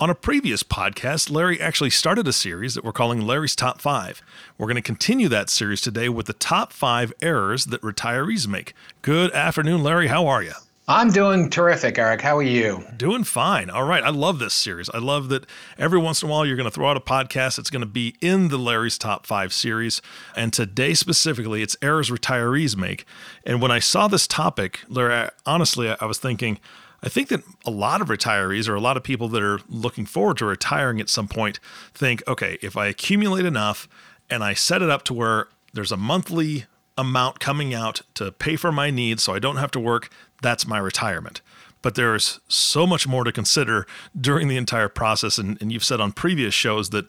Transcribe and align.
On 0.00 0.08
a 0.08 0.14
previous 0.14 0.62
podcast, 0.62 1.30
Larry 1.30 1.60
actually 1.60 1.90
started 1.90 2.26
a 2.26 2.32
series 2.32 2.74
that 2.74 2.82
we're 2.82 2.90
calling 2.90 3.20
Larry's 3.20 3.54
Top 3.54 3.82
5. 3.82 4.22
We're 4.56 4.66
going 4.66 4.76
to 4.76 4.80
continue 4.80 5.28
that 5.28 5.50
series 5.50 5.82
today 5.82 6.08
with 6.08 6.24
the 6.24 6.32
top 6.32 6.72
5 6.72 7.12
errors 7.20 7.66
that 7.66 7.82
retirees 7.82 8.48
make. 8.48 8.72
Good 9.02 9.30
afternoon, 9.32 9.82
Larry. 9.82 10.06
How 10.06 10.26
are 10.26 10.42
you? 10.42 10.54
I'm 10.88 11.10
doing 11.10 11.50
terrific, 11.50 11.98
Eric. 11.98 12.22
How 12.22 12.38
are 12.38 12.42
you? 12.42 12.82
Doing 12.96 13.24
fine. 13.24 13.68
All 13.68 13.84
right. 13.84 14.02
I 14.02 14.08
love 14.08 14.38
this 14.38 14.54
series. 14.54 14.88
I 14.88 14.96
love 14.96 15.28
that 15.28 15.44
every 15.76 15.98
once 15.98 16.22
in 16.22 16.30
a 16.30 16.32
while 16.32 16.46
you're 16.46 16.56
going 16.56 16.64
to 16.64 16.74
throw 16.74 16.88
out 16.88 16.96
a 16.96 17.00
podcast 17.00 17.58
that's 17.58 17.68
going 17.68 17.80
to 17.80 17.86
be 17.86 18.16
in 18.22 18.48
the 18.48 18.56
Larry's 18.56 18.96
Top 18.96 19.26
5 19.26 19.52
series. 19.52 20.00
And 20.34 20.50
today 20.50 20.94
specifically, 20.94 21.60
it's 21.60 21.76
errors 21.82 22.08
retirees 22.08 22.74
make. 22.74 23.04
And 23.44 23.60
when 23.60 23.70
I 23.70 23.80
saw 23.80 24.08
this 24.08 24.26
topic, 24.26 24.80
Larry, 24.88 25.28
honestly, 25.44 25.94
I 26.00 26.06
was 26.06 26.18
thinking, 26.18 26.58
I 27.02 27.08
think 27.08 27.28
that 27.28 27.42
a 27.64 27.70
lot 27.70 28.00
of 28.00 28.08
retirees 28.08 28.68
or 28.68 28.74
a 28.74 28.80
lot 28.80 28.96
of 28.96 29.02
people 29.02 29.28
that 29.28 29.42
are 29.42 29.60
looking 29.68 30.06
forward 30.06 30.36
to 30.38 30.46
retiring 30.46 31.00
at 31.00 31.08
some 31.08 31.28
point 31.28 31.58
think, 31.94 32.22
okay, 32.28 32.58
if 32.60 32.76
I 32.76 32.86
accumulate 32.86 33.46
enough 33.46 33.88
and 34.28 34.44
I 34.44 34.54
set 34.54 34.82
it 34.82 34.90
up 34.90 35.02
to 35.04 35.14
where 35.14 35.48
there's 35.72 35.92
a 35.92 35.96
monthly 35.96 36.66
amount 36.98 37.40
coming 37.40 37.72
out 37.72 38.02
to 38.14 38.30
pay 38.30 38.56
for 38.56 38.70
my 38.70 38.90
needs 38.90 39.22
so 39.22 39.34
I 39.34 39.38
don't 39.38 39.56
have 39.56 39.70
to 39.72 39.80
work, 39.80 40.10
that's 40.42 40.66
my 40.66 40.78
retirement. 40.78 41.40
But 41.82 41.94
there's 41.94 42.40
so 42.48 42.86
much 42.86 43.08
more 43.08 43.24
to 43.24 43.32
consider 43.32 43.86
during 44.18 44.48
the 44.48 44.58
entire 44.58 44.90
process. 44.90 45.38
And, 45.38 45.60
and 45.62 45.72
you've 45.72 45.84
said 45.84 46.00
on 46.00 46.12
previous 46.12 46.52
shows 46.52 46.90
that 46.90 47.06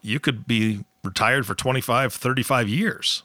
you 0.00 0.18
could 0.18 0.46
be 0.46 0.84
retired 1.04 1.46
for 1.46 1.54
25, 1.54 2.14
35 2.14 2.68
years. 2.68 3.22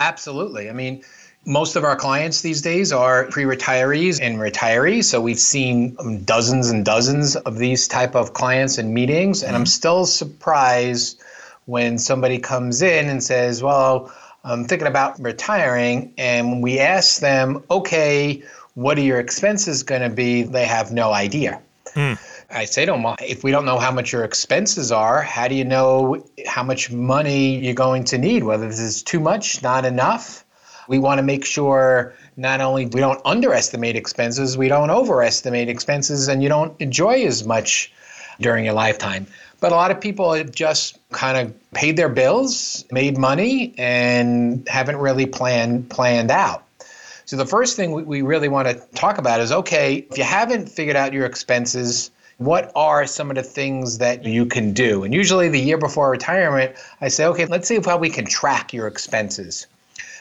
Absolutely. 0.00 0.68
I 0.68 0.72
mean, 0.72 1.04
most 1.46 1.76
of 1.76 1.84
our 1.84 1.96
clients 1.96 2.42
these 2.42 2.60
days 2.60 2.92
are 2.92 3.24
pre-retirees 3.26 4.20
and 4.20 4.38
retirees 4.38 5.04
so 5.04 5.20
we've 5.20 5.40
seen 5.40 5.96
dozens 6.24 6.70
and 6.70 6.84
dozens 6.84 7.34
of 7.36 7.56
these 7.56 7.88
type 7.88 8.14
of 8.14 8.34
clients 8.34 8.78
and 8.78 8.92
meetings 8.92 9.42
and 9.42 9.56
i'm 9.56 9.62
mm-hmm. 9.62 9.66
still 9.66 10.04
surprised 10.04 11.20
when 11.64 11.98
somebody 11.98 12.38
comes 12.38 12.82
in 12.82 13.08
and 13.08 13.22
says 13.22 13.62
well 13.62 14.12
i'm 14.44 14.66
thinking 14.66 14.88
about 14.88 15.18
retiring 15.18 16.12
and 16.18 16.62
we 16.62 16.78
ask 16.78 17.20
them 17.20 17.62
okay 17.70 18.42
what 18.74 18.96
are 18.98 19.02
your 19.02 19.20
expenses 19.20 19.82
going 19.82 20.02
to 20.02 20.10
be? 20.10 20.42
They 20.42 20.64
have 20.64 20.92
no 20.92 21.12
idea. 21.12 21.60
Mm. 21.94 22.18
I 22.50 22.64
say 22.64 22.86
to 22.86 22.92
them, 22.92 23.04
if 23.20 23.44
we 23.44 23.50
don't 23.50 23.64
know 23.64 23.78
how 23.78 23.92
much 23.92 24.12
your 24.12 24.24
expenses 24.24 24.90
are, 24.90 25.22
how 25.22 25.48
do 25.48 25.54
you 25.54 25.64
know 25.64 26.24
how 26.46 26.62
much 26.62 26.90
money 26.90 27.58
you're 27.58 27.74
going 27.74 28.04
to 28.04 28.18
need? 28.18 28.44
Whether 28.44 28.66
this 28.68 28.80
is 28.80 29.02
too 29.02 29.20
much, 29.20 29.62
not 29.62 29.84
enough. 29.84 30.44
We 30.90 30.98
want 30.98 31.18
to 31.18 31.22
make 31.22 31.44
sure 31.44 32.12
not 32.36 32.60
only 32.60 32.86
we 32.86 32.98
don't 32.98 33.20
underestimate 33.24 33.94
expenses, 33.94 34.58
we 34.58 34.66
don't 34.66 34.90
overestimate 34.90 35.68
expenses, 35.68 36.26
and 36.26 36.42
you 36.42 36.48
don't 36.48 36.74
enjoy 36.80 37.22
as 37.26 37.44
much 37.44 37.92
during 38.40 38.64
your 38.64 38.74
lifetime. 38.74 39.28
But 39.60 39.70
a 39.70 39.76
lot 39.76 39.92
of 39.92 40.00
people 40.00 40.32
have 40.32 40.50
just 40.50 40.98
kind 41.12 41.38
of 41.38 41.54
paid 41.74 41.96
their 41.96 42.08
bills, 42.08 42.84
made 42.90 43.16
money, 43.16 43.72
and 43.78 44.68
haven't 44.68 44.96
really 44.96 45.26
planned 45.26 45.88
planned 45.90 46.32
out. 46.32 46.64
So 47.24 47.36
the 47.36 47.46
first 47.46 47.76
thing 47.76 47.92
we 48.04 48.22
really 48.22 48.48
want 48.48 48.66
to 48.66 48.74
talk 48.96 49.18
about 49.18 49.40
is 49.40 49.52
okay, 49.52 50.04
if 50.10 50.18
you 50.18 50.24
haven't 50.24 50.68
figured 50.68 50.96
out 50.96 51.12
your 51.12 51.24
expenses, 51.24 52.10
what 52.38 52.72
are 52.74 53.06
some 53.06 53.30
of 53.30 53.36
the 53.36 53.44
things 53.44 53.98
that 53.98 54.24
you 54.24 54.44
can 54.44 54.72
do? 54.72 55.04
And 55.04 55.14
usually 55.14 55.48
the 55.48 55.60
year 55.60 55.78
before 55.78 56.10
retirement, 56.10 56.74
I 57.00 57.06
say, 57.06 57.26
okay, 57.26 57.46
let's 57.46 57.68
see 57.68 57.78
how 57.78 57.96
we 57.96 58.10
can 58.10 58.24
track 58.24 58.72
your 58.72 58.88
expenses. 58.88 59.68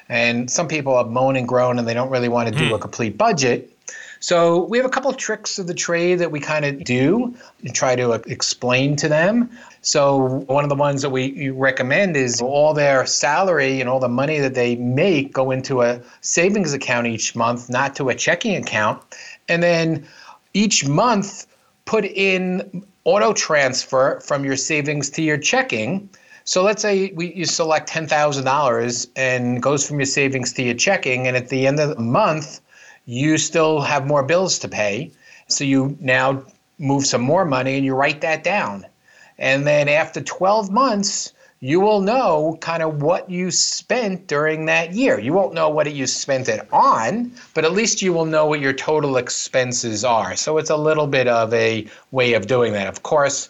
And 0.09 0.49
some 0.49 0.67
people 0.67 0.97
have 0.97 1.07
moan 1.07 1.35
and 1.35 1.47
groan 1.47 1.79
and 1.79 1.87
they 1.87 1.93
don't 1.93 2.09
really 2.09 2.29
want 2.29 2.49
to 2.49 2.55
do 2.55 2.71
mm. 2.71 2.75
a 2.75 2.79
complete 2.79 3.17
budget. 3.17 3.71
So 4.19 4.65
we 4.65 4.77
have 4.77 4.85
a 4.85 4.89
couple 4.89 5.09
of 5.09 5.17
tricks 5.17 5.59
of 5.59 5.67
the 5.67 5.73
trade 5.73 6.19
that 6.19 6.31
we 6.31 6.41
kind 6.41 6.65
of 6.65 6.83
do 6.83 7.35
and 7.63 7.73
try 7.73 7.95
to 7.95 8.11
explain 8.11 8.97
to 8.97 9.07
them. 9.07 9.49
So 9.81 10.43
one 10.47 10.65
of 10.65 10.69
the 10.69 10.75
ones 10.75 11.03
that 11.03 11.09
we 11.09 11.49
recommend 11.51 12.17
is 12.17 12.41
all 12.41 12.73
their 12.73 13.05
salary 13.05 13.79
and 13.79 13.89
all 13.89 14.01
the 14.01 14.09
money 14.09 14.39
that 14.39 14.55
they 14.55 14.75
make 14.75 15.31
go 15.31 15.51
into 15.51 15.83
a 15.83 16.01
savings 16.19 16.73
account 16.73 17.07
each 17.07 17.33
month, 17.35 17.69
not 17.69 17.95
to 17.95 18.09
a 18.09 18.15
checking 18.15 18.55
account. 18.55 19.01
And 19.47 19.63
then 19.63 20.05
each 20.53 20.85
month 20.85 21.47
put 21.85 22.03
in 22.03 22.85
auto 23.05 23.31
transfer 23.31 24.19
from 24.19 24.43
your 24.43 24.57
savings 24.57 25.09
to 25.11 25.21
your 25.21 25.37
checking. 25.37 26.09
So 26.49 26.63
let's 26.63 26.81
say 26.81 27.11
we, 27.11 27.31
you 27.35 27.45
select 27.45 27.87
$10,000 27.91 29.07
and 29.15 29.61
goes 29.61 29.87
from 29.87 29.99
your 29.99 30.07
savings 30.07 30.51
to 30.53 30.63
your 30.63 30.73
checking 30.73 31.27
and 31.27 31.37
at 31.37 31.49
the 31.49 31.67
end 31.67 31.79
of 31.79 31.95
the 31.95 32.01
month 32.01 32.61
you 33.05 33.37
still 33.37 33.81
have 33.81 34.07
more 34.07 34.23
bills 34.23 34.57
to 34.59 34.67
pay. 34.67 35.11
So 35.47 35.63
you 35.63 35.95
now 35.99 36.43
move 36.79 37.05
some 37.05 37.21
more 37.21 37.45
money 37.45 37.75
and 37.75 37.85
you 37.85 37.93
write 37.93 38.21
that 38.21 38.43
down. 38.43 38.87
And 39.37 39.67
then 39.67 39.87
after 39.87 40.21
12 40.21 40.71
months, 40.71 41.33
you 41.59 41.81
will 41.81 42.01
know 42.01 42.57
kind 42.61 42.81
of 42.81 43.03
what 43.03 43.29
you 43.29 43.51
spent 43.51 44.25
during 44.25 44.65
that 44.65 44.93
year. 44.93 45.19
You 45.19 45.33
won't 45.33 45.53
know 45.53 45.69
what 45.69 45.93
you 45.93 46.07
spent 46.07 46.49
it 46.49 46.67
on, 46.73 47.31
but 47.53 47.63
at 47.63 47.73
least 47.73 48.01
you 48.01 48.11
will 48.11 48.25
know 48.25 48.47
what 48.47 48.59
your 48.59 48.73
total 48.73 49.17
expenses 49.17 50.03
are. 50.03 50.35
So 50.35 50.57
it's 50.57 50.71
a 50.71 50.77
little 50.77 51.05
bit 51.05 51.27
of 51.27 51.53
a 51.53 51.85
way 52.09 52.33
of 52.33 52.47
doing 52.47 52.73
that. 52.73 52.87
Of 52.87 53.03
course, 53.03 53.49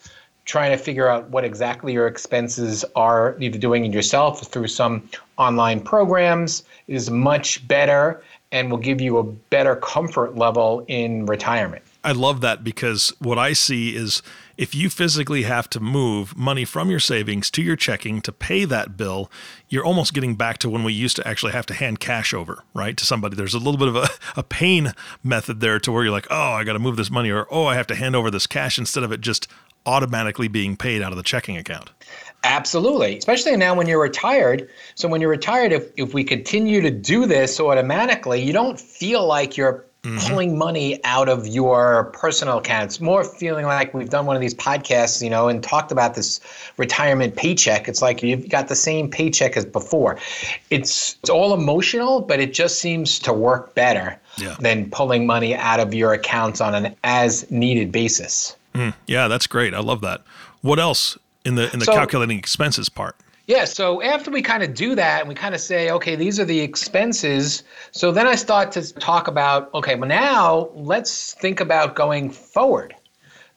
trying 0.49 0.71
to 0.71 0.77
figure 0.77 1.07
out 1.07 1.29
what 1.29 1.45
exactly 1.45 1.93
your 1.93 2.07
expenses 2.07 2.83
are, 2.95 3.37
either 3.39 3.59
doing 3.59 3.85
it 3.85 3.93
yourself 3.93 4.47
through 4.47 4.65
some 4.65 5.07
online 5.37 5.79
programs, 5.79 6.63
is 6.87 7.11
much 7.11 7.65
better 7.67 8.23
and 8.51 8.71
will 8.71 8.79
give 8.79 8.99
you 8.99 9.19
a 9.19 9.23
better 9.23 9.75
comfort 9.75 10.35
level 10.35 10.83
in 10.87 11.27
retirement. 11.27 11.83
I 12.03 12.13
love 12.13 12.41
that 12.41 12.63
because 12.63 13.13
what 13.19 13.37
I 13.37 13.53
see 13.53 13.95
is 13.95 14.23
if 14.57 14.73
you 14.73 14.89
physically 14.89 15.43
have 15.43 15.69
to 15.69 15.79
move 15.79 16.35
money 16.35 16.65
from 16.65 16.89
your 16.89 16.99
savings 16.99 17.51
to 17.51 17.61
your 17.61 17.75
checking 17.75 18.19
to 18.21 18.31
pay 18.31 18.65
that 18.65 18.97
bill, 18.97 19.29
you're 19.67 19.85
almost 19.85 20.15
getting 20.15 20.33
back 20.33 20.57
to 20.59 20.69
when 20.69 20.83
we 20.83 20.93
used 20.93 21.17
to 21.17 21.27
actually 21.27 21.51
have 21.51 21.67
to 21.67 21.75
hand 21.75 21.99
cash 21.99 22.33
over, 22.33 22.63
right, 22.73 22.97
to 22.97 23.05
somebody. 23.05 23.35
There's 23.35 23.53
a 23.53 23.59
little 23.59 23.77
bit 23.77 23.89
of 23.89 23.95
a, 23.97 24.09
a 24.35 24.43
pain 24.43 24.93
method 25.23 25.59
there 25.59 25.79
to 25.81 25.91
where 25.91 26.03
you're 26.03 26.11
like, 26.11 26.27
oh, 26.31 26.53
I 26.53 26.63
got 26.63 26.73
to 26.73 26.79
move 26.79 26.95
this 26.95 27.11
money, 27.11 27.29
or 27.29 27.45
oh, 27.51 27.65
I 27.65 27.75
have 27.75 27.87
to 27.87 27.95
hand 27.95 28.15
over 28.15 28.31
this 28.31 28.47
cash 28.47 28.79
instead 28.79 29.03
of 29.03 29.11
it 29.11 29.21
just 29.21 29.47
automatically 29.85 30.47
being 30.47 30.75
paid 30.75 31.01
out 31.01 31.11
of 31.11 31.17
the 31.17 31.23
checking 31.23 31.57
account. 31.57 31.89
Absolutely, 32.43 33.17
especially 33.17 33.55
now 33.57 33.75
when 33.75 33.87
you're 33.87 34.01
retired. 34.01 34.69
So 34.95 35.09
when 35.09 35.19
you're 35.19 35.29
retired, 35.29 35.73
if, 35.73 35.91
if 35.97 36.13
we 36.13 36.23
continue 36.23 36.79
to 36.81 36.91
do 36.91 37.25
this 37.25 37.59
automatically, 37.59 38.41
you 38.41 38.53
don't 38.53 38.79
feel 38.79 39.25
like 39.25 39.57
you're 39.57 39.85
Mm-hmm. 40.03 40.27
pulling 40.29 40.57
money 40.57 41.01
out 41.03 41.27
of 41.27 41.45
your 41.45 42.05
personal 42.13 42.59
accounts 42.59 43.01
more 43.01 43.25
feeling 43.25 43.65
like 43.65 43.93
we've 43.93 44.09
done 44.09 44.25
one 44.25 44.37
of 44.37 44.41
these 44.41 44.53
podcasts 44.53 45.21
you 45.21 45.29
know 45.29 45.49
and 45.49 45.61
talked 45.61 45.91
about 45.91 46.15
this 46.15 46.39
retirement 46.77 47.35
paycheck 47.35 47.89
it's 47.89 48.01
like 48.01 48.23
you've 48.23 48.47
got 48.47 48.69
the 48.69 48.77
same 48.77 49.11
paycheck 49.11 49.57
as 49.57 49.65
before 49.65 50.17
it's 50.69 51.17
it's 51.19 51.29
all 51.29 51.53
emotional 51.53 52.21
but 52.21 52.39
it 52.39 52.53
just 52.53 52.79
seems 52.79 53.19
to 53.19 53.33
work 53.33 53.75
better 53.75 54.17
yeah. 54.37 54.55
than 54.61 54.89
pulling 54.89 55.27
money 55.27 55.53
out 55.53 55.81
of 55.81 55.93
your 55.93 56.13
accounts 56.13 56.61
on 56.61 56.73
an 56.73 56.95
as 57.03 57.51
needed 57.51 57.91
basis 57.91 58.55
mm, 58.79 58.93
yeah 59.07 59.27
that's 59.27 59.47
great 59.47 59.73
i 59.73 59.79
love 59.79 60.01
that 60.01 60.21
what 60.61 60.79
else 60.79 61.17
in 61.45 61.55
the 61.55 61.71
in 61.73 61.79
the 61.79 61.85
so, 61.85 61.93
calculating 61.93 62.37
expenses 62.37 62.89
part. 62.89 63.15
Yeah, 63.47 63.65
so 63.65 64.01
after 64.03 64.29
we 64.29 64.41
kind 64.43 64.61
of 64.61 64.75
do 64.75 64.93
that 64.95 65.21
and 65.21 65.29
we 65.29 65.33
kind 65.33 65.55
of 65.55 65.61
say, 65.61 65.89
okay, 65.89 66.15
these 66.15 66.39
are 66.39 66.45
the 66.45 66.59
expenses. 66.59 67.63
So 67.91 68.11
then 68.11 68.27
I 68.27 68.35
start 68.35 68.71
to 68.73 68.93
talk 68.93 69.27
about, 69.27 69.73
okay, 69.73 69.95
well, 69.95 70.07
now 70.07 70.69
let's 70.75 71.33
think 71.33 71.59
about 71.59 71.95
going 71.95 72.29
forward. 72.29 72.95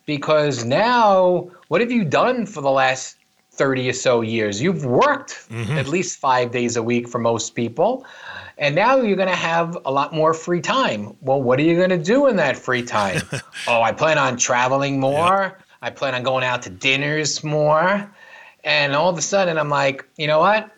Because 0.06 0.64
now, 0.64 1.50
what 1.68 1.80
have 1.80 1.92
you 1.92 2.04
done 2.04 2.46
for 2.46 2.60
the 2.60 2.70
last 2.70 3.16
30 3.52 3.90
or 3.90 3.92
so 3.92 4.20
years? 4.20 4.60
You've 4.60 4.84
worked 4.84 5.48
mm-hmm. 5.48 5.72
at 5.72 5.88
least 5.88 6.18
five 6.18 6.50
days 6.50 6.76
a 6.76 6.82
week 6.82 7.08
for 7.08 7.18
most 7.18 7.54
people. 7.54 8.06
And 8.58 8.74
now 8.74 8.96
you're 8.96 9.16
going 9.16 9.28
to 9.28 9.34
have 9.34 9.76
a 9.84 9.90
lot 9.92 10.12
more 10.14 10.34
free 10.34 10.60
time. 10.60 11.16
Well, 11.20 11.42
what 11.42 11.58
are 11.58 11.62
you 11.62 11.76
going 11.76 11.90
to 11.90 11.98
do 11.98 12.26
in 12.26 12.36
that 12.36 12.56
free 12.56 12.82
time? 12.82 13.22
oh, 13.66 13.82
I 13.82 13.92
plan 13.92 14.18
on 14.18 14.36
traveling 14.36 15.00
more. 15.00 15.58
I 15.80 15.90
plan 15.90 16.14
on 16.14 16.22
going 16.22 16.44
out 16.44 16.62
to 16.62 16.70
dinners 16.70 17.42
more. 17.42 18.10
And 18.64 18.94
all 18.94 19.10
of 19.10 19.18
a 19.18 19.22
sudden, 19.22 19.58
I'm 19.58 19.68
like, 19.68 20.06
you 20.16 20.26
know 20.26 20.38
what? 20.38 20.70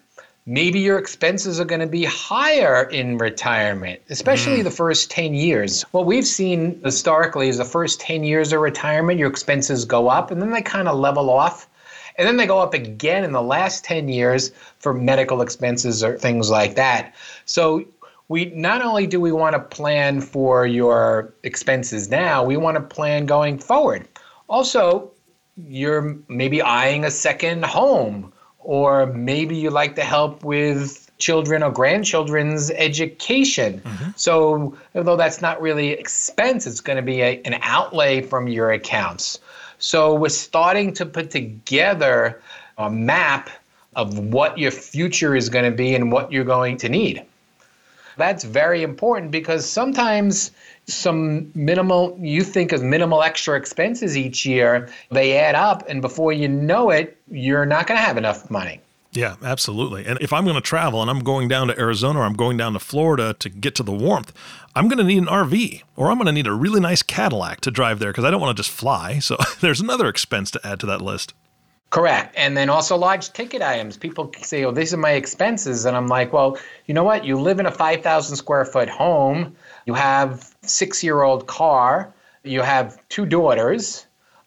Maybe 0.46 0.80
your 0.80 0.98
expenses 0.98 1.58
are 1.58 1.64
going 1.64 1.80
to 1.80 1.86
be 1.86 2.04
higher 2.04 2.84
in 2.84 3.16
retirement, 3.16 4.02
especially 4.10 4.58
mm. 4.58 4.64
the 4.64 4.70
first 4.70 5.10
10 5.10 5.32
years. 5.32 5.82
What 5.92 6.04
we've 6.04 6.26
seen 6.26 6.80
historically 6.84 7.48
is 7.48 7.56
the 7.56 7.64
first 7.64 8.00
10 8.00 8.24
years 8.24 8.52
of 8.52 8.60
retirement, 8.60 9.18
your 9.18 9.30
expenses 9.30 9.86
go 9.86 10.08
up 10.08 10.30
and 10.30 10.42
then 10.42 10.50
they 10.50 10.60
kind 10.60 10.86
of 10.86 10.98
level 10.98 11.30
off. 11.30 11.68
And 12.16 12.28
then 12.28 12.36
they 12.36 12.46
go 12.46 12.60
up 12.60 12.74
again 12.74 13.24
in 13.24 13.32
the 13.32 13.42
last 13.42 13.84
10 13.84 14.08
years 14.08 14.52
for 14.78 14.94
medical 14.94 15.42
expenses 15.42 16.04
or 16.04 16.18
things 16.18 16.50
like 16.50 16.76
that. 16.76 17.14
So 17.44 17.84
we 18.28 18.46
not 18.46 18.82
only 18.82 19.06
do 19.06 19.20
we 19.20 19.32
want 19.32 19.54
to 19.54 19.60
plan 19.60 20.20
for 20.20 20.66
your 20.66 21.34
expenses 21.42 22.08
now, 22.08 22.44
we 22.44 22.56
want 22.56 22.76
to 22.76 22.80
plan 22.80 23.26
going 23.26 23.58
forward. 23.58 24.08
Also, 24.48 25.10
you're 25.56 26.16
maybe 26.28 26.62
eyeing 26.62 27.04
a 27.04 27.10
second 27.10 27.64
home, 27.64 28.32
or 28.58 29.06
maybe 29.06 29.56
you 29.56 29.70
like 29.70 29.94
to 29.96 30.02
help 30.02 30.42
with 30.42 31.10
children 31.18 31.62
or 31.62 31.70
grandchildren's 31.70 32.70
education. 32.72 33.80
Mm-hmm. 33.80 34.10
So, 34.16 34.76
although 34.94 35.16
that's 35.16 35.40
not 35.40 35.60
really 35.60 35.90
expense, 35.90 36.66
it's 36.66 36.80
going 36.80 36.96
to 36.96 37.02
be 37.02 37.20
a, 37.20 37.40
an 37.44 37.58
outlay 37.62 38.22
from 38.22 38.48
your 38.48 38.72
accounts. 38.72 39.38
So, 39.84 40.14
we're 40.14 40.30
starting 40.30 40.94
to 40.94 41.04
put 41.04 41.30
together 41.30 42.40
a 42.78 42.88
map 42.88 43.50
of 43.94 44.18
what 44.18 44.56
your 44.56 44.70
future 44.70 45.36
is 45.36 45.50
going 45.50 45.70
to 45.70 45.76
be 45.76 45.94
and 45.94 46.10
what 46.10 46.32
you're 46.32 46.42
going 46.42 46.78
to 46.78 46.88
need. 46.88 47.22
That's 48.16 48.44
very 48.44 48.82
important 48.82 49.30
because 49.30 49.68
sometimes 49.68 50.52
some 50.86 51.52
minimal, 51.54 52.16
you 52.18 52.42
think 52.44 52.72
of 52.72 52.82
minimal 52.82 53.22
extra 53.22 53.58
expenses 53.58 54.16
each 54.16 54.46
year, 54.46 54.88
they 55.10 55.36
add 55.36 55.54
up, 55.54 55.84
and 55.86 56.00
before 56.00 56.32
you 56.32 56.48
know 56.48 56.88
it, 56.88 57.18
you're 57.30 57.66
not 57.66 57.86
going 57.86 57.98
to 57.98 58.06
have 58.06 58.16
enough 58.16 58.50
money. 58.50 58.80
Yeah, 59.14 59.36
absolutely. 59.42 60.04
And 60.04 60.18
if 60.20 60.32
I'm 60.32 60.44
going 60.44 60.56
to 60.56 60.60
travel 60.60 61.00
and 61.00 61.08
I'm 61.08 61.20
going 61.20 61.46
down 61.46 61.68
to 61.68 61.78
Arizona 61.78 62.20
or 62.20 62.24
I'm 62.24 62.34
going 62.34 62.56
down 62.56 62.72
to 62.72 62.80
Florida 62.80 63.34
to 63.34 63.48
get 63.48 63.76
to 63.76 63.84
the 63.84 63.92
warmth, 63.92 64.32
I'm 64.74 64.88
going 64.88 64.98
to 64.98 65.04
need 65.04 65.18
an 65.18 65.26
RV 65.26 65.82
or 65.94 66.10
I'm 66.10 66.18
going 66.18 66.26
to 66.26 66.32
need 66.32 66.48
a 66.48 66.52
really 66.52 66.80
nice 66.80 67.02
Cadillac 67.02 67.60
to 67.62 67.70
drive 67.70 68.00
there 68.00 68.10
because 68.10 68.24
I 68.24 68.30
don't 68.30 68.40
want 68.40 68.56
to 68.56 68.60
just 68.60 68.74
fly. 68.74 69.20
So 69.20 69.36
there's 69.60 69.80
another 69.80 70.08
expense 70.08 70.50
to 70.52 70.66
add 70.66 70.80
to 70.80 70.86
that 70.86 71.00
list. 71.00 71.32
Correct. 71.90 72.34
And 72.36 72.56
then 72.56 72.70
also 72.70 72.96
large 72.96 73.32
ticket 73.32 73.62
items. 73.62 73.96
People 73.96 74.32
say, 74.42 74.64
oh, 74.64 74.72
these 74.72 74.92
are 74.92 74.96
my 74.96 75.12
expenses. 75.12 75.84
And 75.84 75.96
I'm 75.96 76.08
like, 76.08 76.32
well, 76.32 76.58
you 76.86 76.94
know 76.94 77.04
what? 77.04 77.24
You 77.24 77.38
live 77.38 77.60
in 77.60 77.66
a 77.66 77.70
5,000 77.70 78.34
square 78.34 78.64
foot 78.64 78.88
home, 78.88 79.54
you 79.86 79.94
have 79.94 80.52
six 80.62 81.04
year 81.04 81.22
old 81.22 81.46
car, 81.46 82.12
you 82.42 82.62
have 82.62 83.00
two 83.10 83.26
daughters. 83.26 84.06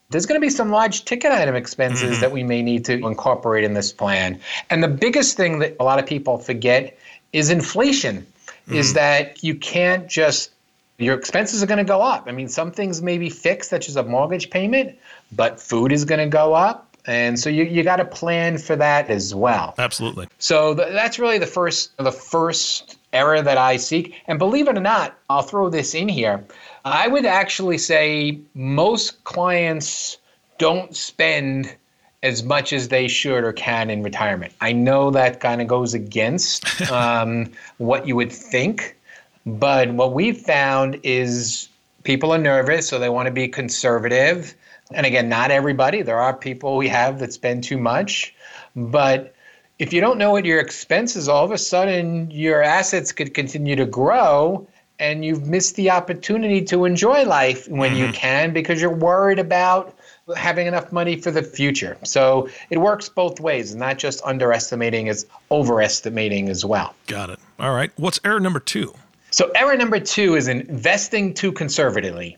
There's 0.09 0.25
going 0.25 0.39
to 0.39 0.45
be 0.45 0.49
some 0.49 0.69
large 0.69 1.03
ticket 1.03 1.31
item 1.31 1.55
expenses 1.55 2.11
mm-hmm. 2.11 2.21
that 2.21 2.31
we 2.31 2.43
may 2.43 2.61
need 2.61 2.85
to 2.85 2.93
incorporate 2.93 3.65
in 3.65 3.73
this 3.73 3.91
plan. 3.91 4.39
And 4.69 4.81
the 4.81 4.87
biggest 4.87 5.35
thing 5.35 5.59
that 5.59 5.75
a 5.79 5.83
lot 5.83 5.99
of 5.99 6.05
people 6.05 6.37
forget 6.37 6.97
is 7.33 7.49
inflation, 7.49 8.25
mm-hmm. 8.47 8.75
is 8.75 8.93
that 8.93 9.43
you 9.43 9.55
can't 9.55 10.07
just 10.07 10.51
your 10.97 11.15
expenses 11.15 11.61
are 11.61 11.67
going 11.67 11.77
to 11.77 11.83
go 11.83 12.01
up. 12.01 12.23
I 12.27 12.31
mean, 12.31 12.47
some 12.47 12.71
things 12.71 13.01
may 13.01 13.17
be 13.17 13.29
fixed, 13.29 13.69
such 13.69 13.87
as 13.87 13.95
a 13.95 14.03
mortgage 14.03 14.49
payment, 14.49 14.97
but 15.31 15.59
food 15.59 15.91
is 15.91 16.05
going 16.05 16.19
to 16.19 16.27
go 16.27 16.53
up. 16.53 16.95
And 17.05 17.39
so 17.39 17.49
you, 17.49 17.63
you 17.63 17.83
got 17.83 17.97
to 17.97 18.05
plan 18.05 18.57
for 18.57 18.75
that 18.75 19.09
as 19.09 19.33
well. 19.33 19.75
Absolutely. 19.77 20.27
So 20.39 20.75
th- 20.75 20.89
that's 20.91 21.19
really 21.19 21.37
the 21.37 21.47
first 21.47 21.95
the 21.97 22.11
first 22.11 22.96
error 23.13 23.41
that 23.41 23.57
I 23.57 23.77
seek. 23.77 24.15
And 24.27 24.39
believe 24.39 24.67
it 24.67 24.77
or 24.77 24.81
not, 24.81 25.17
I'll 25.29 25.41
throw 25.41 25.69
this 25.69 25.93
in 25.93 26.09
here. 26.09 26.43
I 26.85 27.07
would 27.07 27.25
actually 27.25 27.77
say 27.77 28.39
most 28.53 29.23
clients 29.23 30.17
don't 30.57 30.95
spend 30.95 31.75
as 32.23 32.43
much 32.43 32.73
as 32.73 32.89
they 32.89 33.07
should 33.07 33.43
or 33.43 33.53
can 33.53 33.89
in 33.89 34.03
retirement. 34.03 34.53
I 34.59 34.73
know 34.73 35.11
that 35.11 35.39
kind 35.39 35.61
of 35.61 35.67
goes 35.67 35.93
against 35.93 36.81
um, 36.91 37.51
what 37.77 38.07
you 38.07 38.15
would 38.15 38.31
think, 38.31 38.97
but 39.45 39.91
what 39.91 40.13
we've 40.13 40.37
found 40.37 40.99
is 41.03 41.69
people 42.03 42.33
are 42.33 42.37
nervous, 42.37 42.87
so 42.87 42.99
they 42.99 43.09
want 43.09 43.27
to 43.27 43.31
be 43.31 43.47
conservative. 43.47 44.55
And 44.91 45.05
again, 45.05 45.29
not 45.29 45.51
everybody. 45.51 46.01
There 46.01 46.19
are 46.19 46.33
people 46.33 46.77
we 46.77 46.87
have 46.87 47.19
that 47.19 47.33
spend 47.33 47.63
too 47.63 47.77
much. 47.77 48.33
But 48.75 49.33
if 49.79 49.93
you 49.93 50.01
don't 50.01 50.17
know 50.17 50.31
what 50.31 50.45
your 50.45 50.59
expenses, 50.59 51.29
are, 51.29 51.35
all 51.35 51.45
of 51.45 51.51
a 51.51 51.57
sudden 51.57 52.29
your 52.31 52.63
assets 52.63 53.11
could 53.11 53.33
continue 53.33 53.75
to 53.75 53.85
grow 53.85 54.67
and 54.99 55.23
you've 55.23 55.47
missed 55.47 55.75
the 55.75 55.91
opportunity 55.91 56.61
to 56.63 56.85
enjoy 56.85 57.23
life 57.23 57.67
when 57.67 57.91
mm-hmm. 57.91 58.07
you 58.07 58.11
can 58.13 58.53
because 58.53 58.81
you're 58.81 58.89
worried 58.89 59.39
about 59.39 59.95
having 60.35 60.67
enough 60.67 60.91
money 60.91 61.15
for 61.15 61.31
the 61.31 61.43
future. 61.43 61.97
So 62.03 62.49
it 62.69 62.79
works 62.79 63.07
both 63.07 63.39
ways, 63.39 63.75
not 63.75 63.97
just 63.97 64.21
underestimating, 64.23 65.07
it's 65.07 65.25
overestimating 65.51 66.49
as 66.49 66.65
well. 66.65 66.95
Got 67.05 67.29
it. 67.29 67.39
All 67.59 67.73
right. 67.73 67.91
What's 67.97 68.19
error 68.25 68.39
number 68.39 68.59
two? 68.59 68.93
So 69.31 69.51
error 69.55 69.77
number 69.77 69.99
two 69.99 70.35
is 70.35 70.47
investing 70.47 71.33
too 71.33 71.51
conservatively. 71.51 72.37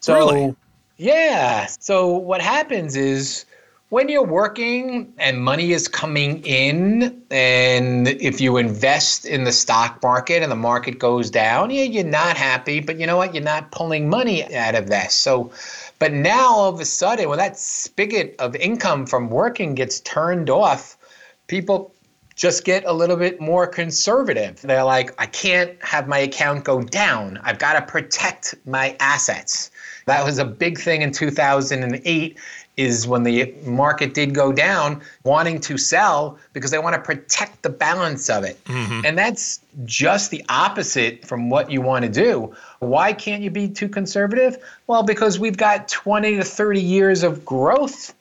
So 0.00 0.14
really? 0.14 0.56
Yeah. 0.96 1.66
So 1.66 2.06
what 2.16 2.40
happens 2.40 2.96
is 2.96 3.44
when 3.90 4.10
you're 4.10 4.24
working 4.24 5.12
and 5.16 5.42
money 5.42 5.72
is 5.72 5.88
coming 5.88 6.44
in, 6.44 7.22
and 7.30 8.08
if 8.08 8.40
you 8.40 8.58
invest 8.58 9.24
in 9.24 9.44
the 9.44 9.52
stock 9.52 10.02
market 10.02 10.42
and 10.42 10.52
the 10.52 10.56
market 10.56 10.98
goes 10.98 11.30
down, 11.30 11.70
yeah, 11.70 11.84
you're 11.84 12.04
not 12.04 12.36
happy, 12.36 12.80
but 12.80 12.98
you 13.00 13.06
know 13.06 13.16
what? 13.16 13.34
You're 13.34 13.44
not 13.44 13.70
pulling 13.72 14.10
money 14.10 14.54
out 14.54 14.74
of 14.74 14.88
that. 14.88 15.10
So, 15.10 15.50
but 15.98 16.12
now 16.12 16.50
all 16.50 16.68
of 16.68 16.80
a 16.80 16.84
sudden, 16.84 17.30
when 17.30 17.38
that 17.38 17.58
spigot 17.58 18.36
of 18.38 18.54
income 18.56 19.06
from 19.06 19.30
working 19.30 19.74
gets 19.74 20.00
turned 20.00 20.50
off, 20.50 20.98
people 21.46 21.94
just 22.34 22.64
get 22.64 22.84
a 22.84 22.92
little 22.92 23.16
bit 23.16 23.40
more 23.40 23.66
conservative. 23.66 24.60
They're 24.60 24.84
like, 24.84 25.12
I 25.20 25.26
can't 25.26 25.82
have 25.82 26.06
my 26.06 26.18
account 26.18 26.62
go 26.62 26.82
down. 26.82 27.40
I've 27.42 27.58
got 27.58 27.72
to 27.72 27.82
protect 27.82 28.54
my 28.64 28.96
assets. 29.00 29.70
That 30.06 30.24
was 30.24 30.38
a 30.38 30.44
big 30.44 30.78
thing 30.78 31.02
in 31.02 31.10
2008 31.10 32.38
is 32.78 33.08
when 33.08 33.24
the 33.24 33.52
market 33.64 34.14
did 34.14 34.32
go 34.32 34.52
down, 34.52 35.02
wanting 35.24 35.60
to 35.60 35.76
sell 35.76 36.38
because 36.52 36.70
they 36.70 36.78
want 36.78 36.94
to 36.94 37.02
protect 37.02 37.62
the 37.62 37.68
balance 37.68 38.30
of 38.30 38.44
it. 38.44 38.62
Mm-hmm. 38.64 39.04
And 39.04 39.18
that's 39.18 39.60
just 39.84 40.30
the 40.30 40.44
opposite 40.48 41.26
from 41.26 41.50
what 41.50 41.70
you 41.70 41.82
want 41.82 42.04
to 42.04 42.10
do. 42.10 42.54
Why 42.78 43.12
can't 43.12 43.42
you 43.42 43.50
be 43.50 43.68
too 43.68 43.88
conservative? 43.88 44.56
Well, 44.86 45.02
because 45.02 45.40
we've 45.40 45.56
got 45.56 45.88
20 45.88 46.36
to 46.36 46.44
30 46.44 46.80
years 46.80 47.24
of 47.24 47.44
growth, 47.44 48.14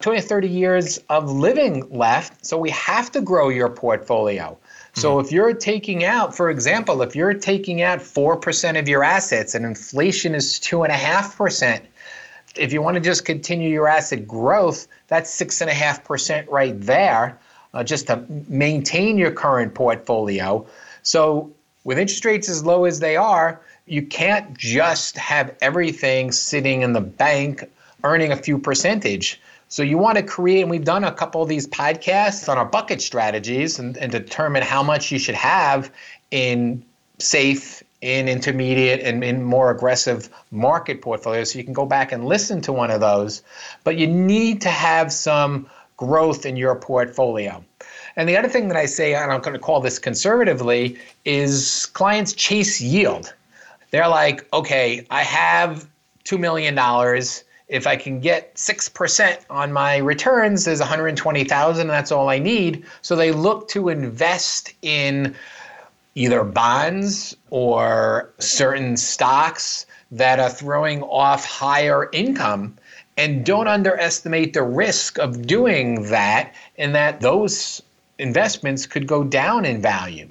20 0.00 0.20
to 0.20 0.26
30 0.26 0.48
years 0.48 0.98
of 1.10 1.28
living 1.28 1.84
left. 1.90 2.46
So 2.46 2.56
we 2.56 2.70
have 2.70 3.10
to 3.12 3.20
grow 3.20 3.48
your 3.48 3.68
portfolio. 3.68 4.56
So 4.96 5.18
if 5.18 5.32
you're 5.32 5.52
taking 5.54 6.04
out, 6.04 6.36
for 6.36 6.50
example, 6.50 7.02
if 7.02 7.16
you're 7.16 7.34
taking 7.34 7.82
out 7.82 7.98
4% 7.98 8.78
of 8.78 8.88
your 8.88 9.02
assets 9.02 9.56
and 9.56 9.66
inflation 9.66 10.36
is 10.36 10.60
2.5%, 10.60 11.80
if 12.56 12.72
you 12.72 12.82
want 12.82 12.94
to 12.94 13.00
just 13.00 13.24
continue 13.24 13.68
your 13.68 13.88
asset 13.88 14.26
growth, 14.26 14.86
that's 15.08 15.30
6.5% 15.40 16.48
right 16.50 16.80
there 16.80 17.38
uh, 17.72 17.84
just 17.84 18.06
to 18.06 18.24
maintain 18.48 19.18
your 19.18 19.30
current 19.30 19.74
portfolio. 19.74 20.66
So 21.02 21.50
with 21.84 21.98
interest 21.98 22.24
rates 22.24 22.48
as 22.48 22.64
low 22.64 22.84
as 22.84 23.00
they 23.00 23.16
are, 23.16 23.60
you 23.86 24.02
can't 24.02 24.56
just 24.56 25.18
have 25.18 25.54
everything 25.60 26.32
sitting 26.32 26.82
in 26.82 26.92
the 26.92 27.00
bank 27.00 27.64
earning 28.02 28.32
a 28.32 28.36
few 28.36 28.58
percentage. 28.58 29.40
So 29.68 29.82
you 29.82 29.98
want 29.98 30.16
to 30.18 30.22
create, 30.22 30.62
and 30.62 30.70
we've 30.70 30.84
done 30.84 31.04
a 31.04 31.12
couple 31.12 31.42
of 31.42 31.48
these 31.48 31.66
podcasts 31.66 32.48
on 32.48 32.56
our 32.56 32.64
bucket 32.64 33.02
strategies 33.02 33.78
and, 33.78 33.96
and 33.96 34.10
determine 34.10 34.62
how 34.62 34.82
much 34.82 35.10
you 35.10 35.18
should 35.18 35.34
have 35.34 35.90
in 36.30 36.84
safe, 37.18 37.82
in 38.04 38.28
intermediate, 38.28 39.00
and 39.00 39.24
in 39.24 39.42
more 39.42 39.70
aggressive 39.70 40.28
market 40.50 41.00
portfolios. 41.00 41.52
So 41.52 41.58
you 41.58 41.64
can 41.64 41.72
go 41.72 41.86
back 41.86 42.12
and 42.12 42.26
listen 42.26 42.60
to 42.62 42.72
one 42.72 42.90
of 42.90 43.00
those. 43.00 43.42
But 43.82 43.96
you 43.96 44.06
need 44.06 44.60
to 44.60 44.68
have 44.68 45.10
some 45.10 45.66
growth 45.96 46.44
in 46.44 46.54
your 46.54 46.76
portfolio. 46.76 47.64
And 48.16 48.28
the 48.28 48.36
other 48.36 48.48
thing 48.48 48.68
that 48.68 48.76
I 48.76 48.84
say, 48.84 49.14
and 49.14 49.32
I'm 49.32 49.40
going 49.40 49.54
to 49.54 49.58
call 49.58 49.80
this 49.80 49.98
conservatively, 49.98 50.98
is 51.24 51.86
clients 51.94 52.34
chase 52.34 52.78
yield. 52.78 53.32
They're 53.90 54.08
like, 54.08 54.46
okay, 54.52 55.06
I 55.10 55.22
have 55.22 55.88
$2 56.26 56.38
million 56.38 56.78
if 57.68 57.86
I 57.86 57.96
can 57.96 58.20
get 58.20 58.54
6% 58.56 59.44
on 59.48 59.72
my 59.72 59.96
returns, 59.96 60.66
there's 60.66 60.80
120,000, 60.80 61.80
and 61.80 61.90
that's 61.90 62.12
all 62.12 62.28
I 62.28 62.38
need. 62.38 62.84
So 63.00 63.16
they 63.16 63.32
look 63.32 63.68
to 63.68 63.88
invest 63.88 64.74
in 64.82 65.34
either 66.14 66.44
bonds 66.44 67.36
or 67.50 68.32
certain 68.38 68.96
stocks 68.96 69.86
that 70.12 70.38
are 70.38 70.50
throwing 70.50 71.02
off 71.02 71.44
higher 71.44 72.08
income 72.12 72.76
and 73.16 73.44
don't 73.44 73.68
underestimate 73.68 74.52
the 74.52 74.62
risk 74.62 75.18
of 75.18 75.46
doing 75.46 76.02
that 76.10 76.54
and 76.78 76.94
that 76.94 77.20
those 77.20 77.82
investments 78.18 78.86
could 78.86 79.06
go 79.06 79.24
down 79.24 79.64
in 79.64 79.80
value. 79.80 80.28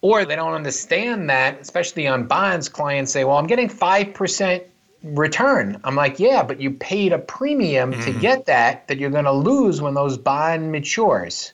Or 0.00 0.24
they 0.24 0.34
don't 0.34 0.54
understand 0.54 1.30
that, 1.30 1.60
especially 1.60 2.08
on 2.08 2.26
bonds, 2.26 2.68
clients 2.68 3.12
say, 3.12 3.24
well, 3.24 3.36
I'm 3.36 3.46
getting 3.46 3.68
5% 3.68 4.62
return. 5.04 5.80
I'm 5.84 5.94
like, 5.94 6.18
yeah, 6.18 6.42
but 6.42 6.60
you 6.60 6.72
paid 6.72 7.12
a 7.12 7.18
premium 7.18 7.92
mm-hmm. 7.92 8.02
to 8.02 8.18
get 8.18 8.46
that 8.46 8.88
that 8.88 8.98
you're 8.98 9.10
going 9.10 9.24
to 9.24 9.32
lose 9.32 9.80
when 9.80 9.94
those 9.94 10.18
bond 10.18 10.72
matures. 10.72 11.52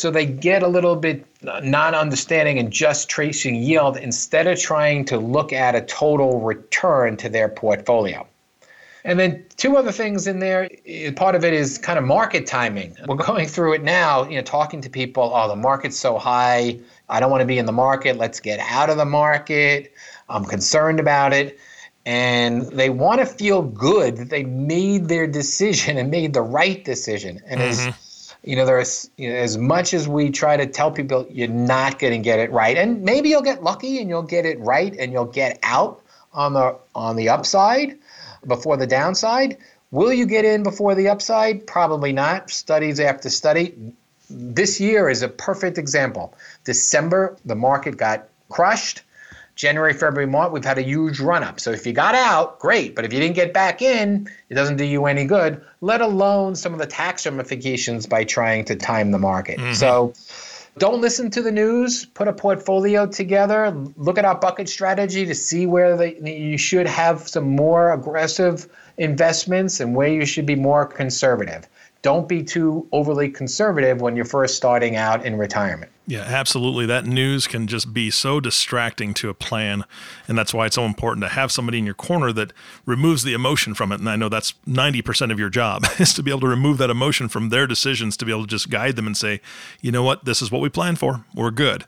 So 0.00 0.10
they 0.10 0.26
get 0.26 0.62
a 0.62 0.68
little 0.68 0.96
bit 0.96 1.26
non 1.42 1.94
understanding 1.94 2.58
and 2.58 2.72
just 2.72 3.08
tracing 3.08 3.54
yield 3.54 3.96
instead 3.96 4.46
of 4.46 4.58
trying 4.58 5.04
to 5.06 5.18
look 5.18 5.52
at 5.52 5.74
a 5.74 5.82
total 5.82 6.40
return 6.40 7.16
to 7.18 7.28
their 7.28 7.48
portfolio. 7.48 8.26
And 9.04 9.18
then 9.18 9.44
two 9.56 9.76
other 9.76 9.92
things 9.92 10.26
in 10.26 10.40
there. 10.40 10.68
Part 11.16 11.34
of 11.34 11.44
it 11.44 11.54
is 11.54 11.78
kind 11.78 11.98
of 11.98 12.04
market 12.04 12.46
timing. 12.46 12.96
We're 13.06 13.16
going 13.16 13.46
through 13.46 13.74
it 13.74 13.82
now, 13.82 14.24
you 14.24 14.36
know, 14.36 14.42
talking 14.42 14.80
to 14.82 14.90
people, 14.90 15.32
oh, 15.34 15.48
the 15.48 15.56
market's 15.56 15.98
so 15.98 16.18
high. 16.18 16.78
I 17.08 17.20
don't 17.20 17.30
want 17.30 17.40
to 17.40 17.46
be 17.46 17.58
in 17.58 17.66
the 17.66 17.72
market. 17.72 18.16
Let's 18.16 18.40
get 18.40 18.58
out 18.60 18.90
of 18.90 18.96
the 18.96 19.06
market. 19.06 19.92
I'm 20.28 20.44
concerned 20.44 21.00
about 21.00 21.32
it. 21.32 21.58
And 22.06 22.66
they 22.68 22.88
want 22.88 23.20
to 23.20 23.26
feel 23.26 23.62
good 23.62 24.16
that 24.16 24.30
they 24.30 24.44
made 24.44 25.08
their 25.08 25.26
decision 25.26 25.98
and 25.98 26.10
made 26.10 26.32
the 26.32 26.42
right 26.42 26.82
decision. 26.84 27.40
And 27.46 27.60
mm-hmm. 27.60 27.88
as 27.88 27.94
you 28.42 28.56
know, 28.56 28.64
there's 28.64 29.10
you 29.16 29.28
know, 29.28 29.36
as 29.36 29.58
much 29.58 29.92
as 29.92 30.08
we 30.08 30.30
try 30.30 30.56
to 30.56 30.66
tell 30.66 30.90
people 30.90 31.26
you're 31.30 31.48
not 31.48 31.98
going 31.98 32.12
to 32.12 32.18
get 32.18 32.38
it 32.38 32.50
right, 32.50 32.76
and 32.76 33.02
maybe 33.02 33.28
you'll 33.28 33.42
get 33.42 33.62
lucky 33.62 34.00
and 34.00 34.08
you'll 34.08 34.22
get 34.22 34.46
it 34.46 34.58
right 34.60 34.94
and 34.98 35.12
you'll 35.12 35.24
get 35.24 35.58
out 35.62 36.00
on 36.32 36.52
the 36.52 36.76
on 36.94 37.16
the 37.16 37.28
upside 37.28 37.98
before 38.46 38.76
the 38.76 38.86
downside. 38.86 39.58
Will 39.90 40.12
you 40.12 40.24
get 40.24 40.44
in 40.44 40.62
before 40.62 40.94
the 40.94 41.08
upside? 41.08 41.66
Probably 41.66 42.12
not. 42.12 42.50
Studies 42.50 43.00
after 43.00 43.28
study. 43.28 43.74
This 44.30 44.80
year 44.80 45.08
is 45.08 45.22
a 45.22 45.28
perfect 45.28 45.78
example. 45.78 46.32
December, 46.64 47.36
the 47.44 47.56
market 47.56 47.96
got 47.96 48.28
crushed. 48.48 49.02
January, 49.60 49.92
February, 49.92 50.26
March, 50.26 50.52
we've 50.52 50.64
had 50.64 50.78
a 50.78 50.82
huge 50.82 51.20
run 51.20 51.44
up. 51.44 51.60
So 51.60 51.70
if 51.70 51.86
you 51.86 51.92
got 51.92 52.14
out, 52.14 52.58
great. 52.58 52.94
But 52.94 53.04
if 53.04 53.12
you 53.12 53.20
didn't 53.20 53.34
get 53.34 53.52
back 53.52 53.82
in, 53.82 54.26
it 54.48 54.54
doesn't 54.54 54.78
do 54.78 54.84
you 54.84 55.04
any 55.04 55.26
good, 55.26 55.62
let 55.82 56.00
alone 56.00 56.56
some 56.56 56.72
of 56.72 56.78
the 56.78 56.86
tax 56.86 57.26
ramifications 57.26 58.06
by 58.06 58.24
trying 58.24 58.64
to 58.64 58.74
time 58.74 59.10
the 59.10 59.18
market. 59.18 59.58
Mm-hmm. 59.58 59.74
So 59.74 60.14
don't 60.78 61.02
listen 61.02 61.30
to 61.32 61.42
the 61.42 61.52
news. 61.52 62.06
Put 62.06 62.26
a 62.26 62.32
portfolio 62.32 63.06
together. 63.06 63.70
Look 63.98 64.16
at 64.16 64.24
our 64.24 64.34
bucket 64.34 64.66
strategy 64.66 65.26
to 65.26 65.34
see 65.34 65.66
where 65.66 65.94
the, 65.94 66.18
you 66.26 66.56
should 66.56 66.86
have 66.86 67.28
some 67.28 67.54
more 67.54 67.92
aggressive 67.92 68.66
investments 68.96 69.78
and 69.78 69.94
where 69.94 70.08
you 70.08 70.24
should 70.24 70.46
be 70.46 70.56
more 70.56 70.86
conservative. 70.86 71.68
Don't 72.02 72.28
be 72.28 72.42
too 72.42 72.88
overly 72.92 73.28
conservative 73.28 74.00
when 74.00 74.16
you're 74.16 74.24
first 74.24 74.56
starting 74.56 74.96
out 74.96 75.24
in 75.24 75.36
retirement. 75.36 75.92
Yeah, 76.06 76.22
absolutely. 76.22 76.86
That 76.86 77.06
news 77.06 77.46
can 77.46 77.68
just 77.68 77.92
be 77.92 78.10
so 78.10 78.40
distracting 78.40 79.14
to 79.14 79.28
a 79.28 79.34
plan. 79.34 79.84
And 80.26 80.36
that's 80.36 80.52
why 80.52 80.66
it's 80.66 80.74
so 80.74 80.84
important 80.84 81.22
to 81.22 81.28
have 81.28 81.52
somebody 81.52 81.78
in 81.78 81.84
your 81.84 81.94
corner 81.94 82.32
that 82.32 82.52
removes 82.84 83.22
the 83.22 83.32
emotion 83.32 83.74
from 83.74 83.92
it. 83.92 84.00
And 84.00 84.10
I 84.10 84.16
know 84.16 84.28
that's 84.28 84.54
90% 84.66 85.30
of 85.30 85.38
your 85.38 85.50
job 85.50 85.84
is 86.00 86.12
to 86.14 86.22
be 86.22 86.32
able 86.32 86.40
to 86.40 86.48
remove 86.48 86.78
that 86.78 86.90
emotion 86.90 87.28
from 87.28 87.50
their 87.50 87.66
decisions, 87.66 88.16
to 88.16 88.24
be 88.24 88.32
able 88.32 88.42
to 88.42 88.48
just 88.48 88.70
guide 88.70 88.96
them 88.96 89.06
and 89.06 89.16
say, 89.16 89.40
you 89.80 89.92
know 89.92 90.02
what, 90.02 90.24
this 90.24 90.42
is 90.42 90.50
what 90.50 90.60
we 90.60 90.68
planned 90.68 90.98
for. 90.98 91.24
We're 91.34 91.52
good. 91.52 91.84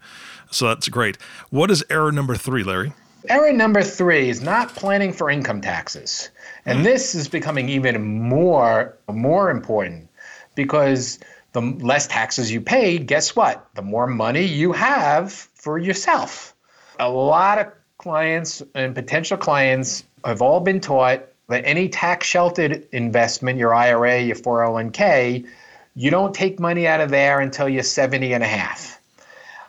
So 0.52 0.68
that's 0.68 0.88
great. 0.88 1.16
What 1.50 1.70
is 1.70 1.84
error 1.90 2.12
number 2.12 2.36
three, 2.36 2.62
Larry? 2.62 2.92
Error 3.28 3.52
number 3.52 3.82
three 3.82 4.28
is 4.28 4.40
not 4.40 4.74
planning 4.74 5.12
for 5.12 5.30
income 5.30 5.60
taxes. 5.60 6.30
And 6.64 6.76
mm-hmm. 6.76 6.84
this 6.84 7.14
is 7.14 7.28
becoming 7.28 7.68
even 7.68 8.02
more, 8.02 8.96
more 9.08 9.50
important 9.50 10.08
because 10.54 11.18
the 11.52 11.60
less 11.60 12.06
taxes 12.06 12.50
you 12.50 12.60
pay, 12.60 12.98
guess 12.98 13.36
what? 13.36 13.66
The 13.74 13.82
more 13.82 14.06
money 14.06 14.44
you 14.44 14.72
have 14.72 15.32
for 15.32 15.78
yourself. 15.78 16.54
A 16.98 17.08
lot 17.08 17.58
of 17.58 17.72
clients 17.98 18.62
and 18.74 18.94
potential 18.94 19.36
clients 19.36 20.04
have 20.24 20.42
all 20.42 20.60
been 20.60 20.80
taught 20.80 21.22
that 21.48 21.64
any 21.64 21.88
tax 21.88 22.26
sheltered 22.26 22.86
investment, 22.92 23.58
your 23.58 23.74
IRA, 23.74 24.22
your 24.22 24.36
401k, 24.36 25.46
you 25.94 26.10
don't 26.10 26.34
take 26.34 26.58
money 26.58 26.86
out 26.86 27.00
of 27.00 27.10
there 27.10 27.40
until 27.40 27.68
you're 27.68 27.82
70 27.82 28.32
and 28.32 28.42
a 28.42 28.46
half. 28.46 29.00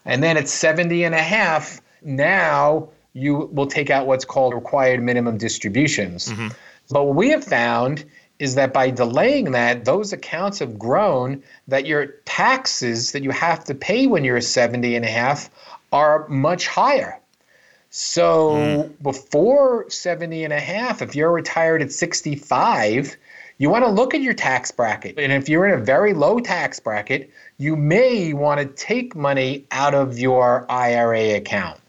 And 0.05 0.23
then 0.23 0.37
at 0.37 0.47
70 0.47 1.03
and 1.03 1.13
a 1.13 1.21
half, 1.21 1.81
now 2.01 2.89
you 3.13 3.49
will 3.51 3.67
take 3.67 3.89
out 3.89 4.07
what's 4.07 4.25
called 4.25 4.53
required 4.53 5.01
minimum 5.01 5.37
distributions. 5.37 6.29
Mm-hmm. 6.29 6.49
But 6.89 7.05
what 7.05 7.15
we 7.15 7.29
have 7.29 7.43
found 7.43 8.05
is 8.39 8.55
that 8.55 8.73
by 8.73 8.89
delaying 8.89 9.51
that, 9.51 9.85
those 9.85 10.11
accounts 10.11 10.59
have 10.59 10.77
grown 10.77 11.43
that 11.67 11.85
your 11.85 12.07
taxes 12.25 13.11
that 13.11 13.23
you 13.23 13.31
have 13.31 13.63
to 13.65 13.75
pay 13.75 14.07
when 14.07 14.23
you're 14.23 14.41
70 14.41 14.95
and 14.95 15.05
a 15.05 15.09
half 15.09 15.49
are 15.91 16.27
much 16.27 16.67
higher. 16.67 17.19
So 17.89 18.51
mm. 18.53 19.03
before 19.03 19.89
70 19.89 20.43
and 20.43 20.51
a 20.51 20.59
half, 20.59 21.03
if 21.03 21.15
you're 21.15 21.31
retired 21.31 21.83
at 21.83 21.91
65, 21.91 23.15
you 23.59 23.69
want 23.69 23.85
to 23.85 23.91
look 23.91 24.15
at 24.15 24.21
your 24.21 24.33
tax 24.33 24.71
bracket. 24.71 25.19
And 25.19 25.31
if 25.31 25.47
you're 25.47 25.67
in 25.67 25.79
a 25.79 25.83
very 25.83 26.13
low 26.13 26.39
tax 26.39 26.79
bracket, 26.79 27.31
you 27.59 27.75
may 27.75 28.33
want 28.33 28.59
to 28.59 28.65
take 28.65 29.15
money 29.15 29.67
out 29.69 29.93
of 29.93 30.17
your 30.17 30.65
IRA 30.69 31.35
account. 31.35 31.79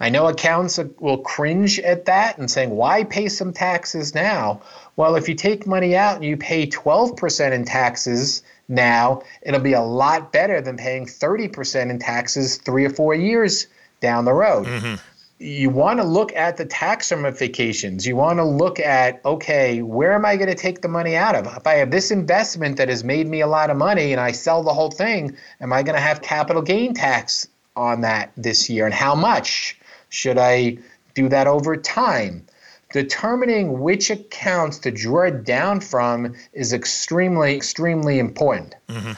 I 0.00 0.08
know 0.08 0.28
accountants 0.28 0.80
will 0.98 1.18
cringe 1.18 1.78
at 1.78 2.06
that 2.06 2.38
and 2.38 2.50
saying, 2.50 2.70
why 2.70 3.04
pay 3.04 3.28
some 3.28 3.52
taxes 3.52 4.14
now? 4.14 4.62
Well, 4.96 5.14
if 5.14 5.28
you 5.28 5.34
take 5.34 5.66
money 5.66 5.94
out 5.94 6.16
and 6.16 6.24
you 6.24 6.38
pay 6.38 6.66
12% 6.66 7.52
in 7.52 7.64
taxes 7.66 8.42
now, 8.66 9.22
it'll 9.42 9.60
be 9.60 9.74
a 9.74 9.82
lot 9.82 10.32
better 10.32 10.62
than 10.62 10.78
paying 10.78 11.04
30% 11.04 11.90
in 11.90 11.98
taxes 11.98 12.56
three 12.56 12.86
or 12.86 12.90
four 12.90 13.14
years 13.14 13.66
down 14.00 14.24
the 14.24 14.32
road. 14.32 14.66
Mm-hmm. 14.66 14.94
You 15.38 15.70
want 15.70 16.00
to 16.00 16.04
look 16.04 16.34
at 16.34 16.56
the 16.56 16.66
tax 16.66 17.10
ramifications. 17.12 18.06
You 18.06 18.16
want 18.16 18.38
to 18.38 18.44
look 18.44 18.78
at, 18.78 19.24
okay, 19.24 19.82
where 19.82 20.12
am 20.12 20.24
I 20.24 20.36
going 20.36 20.48
to 20.48 20.54
take 20.54 20.80
the 20.80 20.88
money 20.88 21.16
out 21.16 21.34
of? 21.34 21.46
If 21.46 21.66
I 21.66 21.74
have 21.74 21.90
this 21.90 22.10
investment 22.10 22.76
that 22.76 22.88
has 22.88 23.04
made 23.04 23.26
me 23.26 23.40
a 23.40 23.46
lot 23.46 23.70
of 23.70 23.76
money 23.76 24.12
and 24.12 24.20
I 24.20 24.32
sell 24.32 24.62
the 24.62 24.72
whole 24.74 24.90
thing, 24.90 25.36
am 25.60 25.72
I 25.72 25.82
going 25.82 25.94
to 25.94 26.00
have 26.00 26.22
capital 26.22 26.62
gain 26.62 26.94
tax 26.94 27.48
on 27.74 28.02
that 28.02 28.32
this 28.36 28.68
year? 28.68 28.84
And 28.84 28.94
how 28.94 29.14
much? 29.14 29.79
Should 30.10 30.38
I 30.38 30.78
do 31.14 31.28
that 31.30 31.46
over 31.46 31.76
time? 31.76 32.46
determining 32.92 33.80
which 33.80 34.10
accounts 34.10 34.78
to 34.80 34.90
draw 34.90 35.22
it 35.22 35.44
down 35.44 35.80
from 35.80 36.34
is 36.52 36.72
extremely, 36.72 37.54
extremely 37.54 38.18
important. 38.18 38.74
Mm-hmm. 38.88 39.12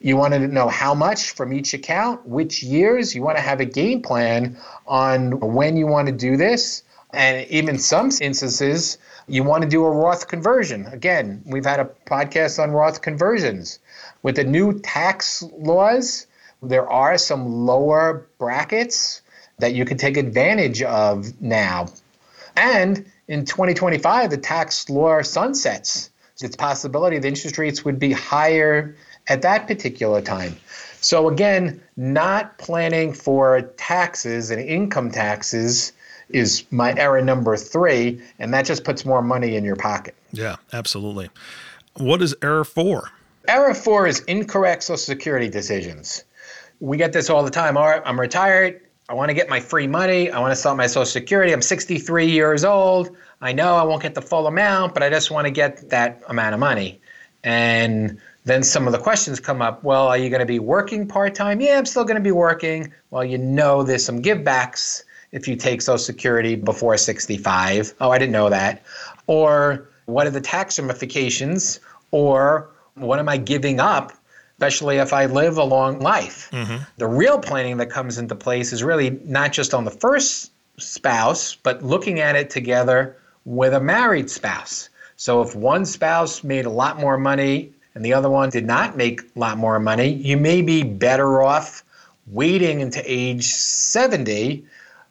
You 0.00 0.16
want 0.16 0.34
to 0.34 0.46
know 0.46 0.68
how 0.68 0.94
much 0.94 1.32
from 1.32 1.52
each 1.52 1.74
account, 1.74 2.26
which 2.26 2.62
years. 2.62 3.14
You 3.14 3.22
want 3.22 3.36
to 3.36 3.42
have 3.42 3.58
a 3.58 3.64
game 3.64 4.00
plan 4.02 4.56
on 4.86 5.40
when 5.40 5.76
you 5.76 5.88
want 5.88 6.06
to 6.06 6.12
do 6.12 6.36
this. 6.36 6.84
And 7.12 7.48
even 7.48 7.78
some 7.78 8.10
instances, 8.20 8.98
you 9.26 9.42
want 9.42 9.64
to 9.64 9.68
do 9.68 9.84
a 9.84 9.90
Roth 9.90 10.28
conversion. 10.28 10.86
Again, 10.86 11.42
we've 11.44 11.64
had 11.64 11.80
a 11.80 11.90
podcast 12.06 12.62
on 12.62 12.70
Roth 12.70 13.02
conversions. 13.02 13.80
With 14.22 14.36
the 14.36 14.44
new 14.44 14.78
tax 14.78 15.42
laws, 15.56 16.26
there 16.62 16.88
are 16.88 17.18
some 17.18 17.66
lower 17.66 18.26
brackets 18.38 19.22
that 19.58 19.74
you 19.74 19.84
can 19.84 19.96
take 19.96 20.16
advantage 20.16 20.82
of 20.82 21.40
now 21.40 21.88
and 22.58 23.06
in 23.28 23.44
2025, 23.44 24.30
the 24.30 24.36
tax 24.36 24.90
law 24.90 25.22
sunsets. 25.22 26.10
It's 26.32 26.42
a 26.42 26.58
possibility 26.58 27.18
the 27.18 27.28
interest 27.28 27.56
rates 27.56 27.84
would 27.84 28.00
be 28.00 28.12
higher 28.12 28.96
at 29.28 29.42
that 29.42 29.68
particular 29.68 30.20
time. 30.20 30.56
So 31.00 31.28
again, 31.28 31.80
not 31.96 32.58
planning 32.58 33.12
for 33.12 33.62
taxes 33.76 34.50
and 34.50 34.60
income 34.60 35.10
taxes 35.12 35.92
is 36.30 36.64
my 36.72 36.94
error 36.94 37.22
number 37.22 37.56
three, 37.56 38.20
and 38.40 38.52
that 38.52 38.66
just 38.66 38.82
puts 38.84 39.04
more 39.04 39.22
money 39.22 39.54
in 39.54 39.64
your 39.64 39.76
pocket. 39.76 40.14
Yeah, 40.32 40.56
absolutely. 40.72 41.30
What 41.96 42.22
is 42.22 42.34
error 42.42 42.64
four? 42.64 43.10
Error 43.46 43.74
four 43.74 44.06
is 44.06 44.20
incorrect 44.20 44.82
Social 44.82 44.98
Security 44.98 45.48
decisions. 45.48 46.24
We 46.80 46.96
get 46.96 47.12
this 47.12 47.30
all 47.30 47.44
the 47.44 47.50
time. 47.50 47.76
All 47.76 47.86
right, 47.86 48.02
I'm 48.04 48.18
retired. 48.18 48.80
I 49.10 49.14
want 49.14 49.30
to 49.30 49.34
get 49.34 49.48
my 49.48 49.58
free 49.58 49.86
money. 49.86 50.30
I 50.30 50.38
want 50.38 50.52
to 50.52 50.56
sell 50.56 50.74
my 50.74 50.86
Social 50.86 51.06
Security. 51.06 51.52
I'm 51.52 51.62
63 51.62 52.26
years 52.26 52.62
old. 52.62 53.16
I 53.40 53.52
know 53.52 53.74
I 53.74 53.82
won't 53.82 54.02
get 54.02 54.14
the 54.14 54.20
full 54.20 54.46
amount, 54.46 54.92
but 54.92 55.02
I 55.02 55.08
just 55.08 55.30
want 55.30 55.46
to 55.46 55.50
get 55.50 55.88
that 55.88 56.22
amount 56.28 56.52
of 56.52 56.60
money. 56.60 57.00
And 57.42 58.20
then 58.44 58.62
some 58.62 58.86
of 58.86 58.92
the 58.92 58.98
questions 58.98 59.40
come 59.40 59.62
up. 59.62 59.82
Well, 59.82 60.08
are 60.08 60.18
you 60.18 60.28
going 60.28 60.40
to 60.40 60.46
be 60.46 60.58
working 60.58 61.08
part 61.08 61.34
time? 61.34 61.62
Yeah, 61.62 61.78
I'm 61.78 61.86
still 61.86 62.04
going 62.04 62.16
to 62.16 62.22
be 62.22 62.32
working. 62.32 62.92
Well, 63.10 63.24
you 63.24 63.38
know, 63.38 63.82
there's 63.82 64.04
some 64.04 64.20
givebacks 64.20 65.04
if 65.32 65.48
you 65.48 65.56
take 65.56 65.80
Social 65.80 65.98
Security 65.98 66.54
before 66.54 66.96
65. 66.98 67.94
Oh, 68.02 68.10
I 68.10 68.18
didn't 68.18 68.32
know 68.32 68.50
that. 68.50 68.82
Or 69.26 69.88
what 70.04 70.26
are 70.26 70.30
the 70.30 70.40
tax 70.40 70.78
ramifications? 70.78 71.80
Or 72.10 72.68
what 72.94 73.18
am 73.18 73.28
I 73.30 73.38
giving 73.38 73.80
up 73.80 74.12
especially 74.58 74.96
if 74.96 75.12
I 75.12 75.26
live 75.26 75.56
a 75.56 75.62
long 75.62 76.00
life. 76.00 76.50
Mm-hmm. 76.50 76.82
The 76.96 77.06
real 77.06 77.38
planning 77.38 77.76
that 77.76 77.90
comes 77.90 78.18
into 78.18 78.34
place 78.34 78.72
is 78.72 78.82
really 78.82 79.10
not 79.24 79.52
just 79.52 79.72
on 79.72 79.84
the 79.84 79.90
first 79.92 80.50
spouse, 80.78 81.54
but 81.54 81.84
looking 81.84 82.18
at 82.18 82.34
it 82.34 82.50
together 82.50 83.16
with 83.44 83.72
a 83.72 83.80
married 83.80 84.28
spouse. 84.28 84.88
So 85.14 85.42
if 85.42 85.54
one 85.54 85.84
spouse 85.84 86.42
made 86.42 86.66
a 86.66 86.70
lot 86.70 86.98
more 86.98 87.16
money 87.16 87.72
and 87.94 88.04
the 88.04 88.12
other 88.12 88.28
one 88.28 88.50
did 88.50 88.66
not 88.66 88.96
make 88.96 89.20
a 89.20 89.38
lot 89.38 89.58
more 89.58 89.78
money, 89.78 90.08
you 90.08 90.36
may 90.36 90.60
be 90.60 90.82
better 90.82 91.40
off 91.40 91.84
waiting 92.26 92.80
into 92.80 93.00
age 93.06 93.46
70 93.46 94.64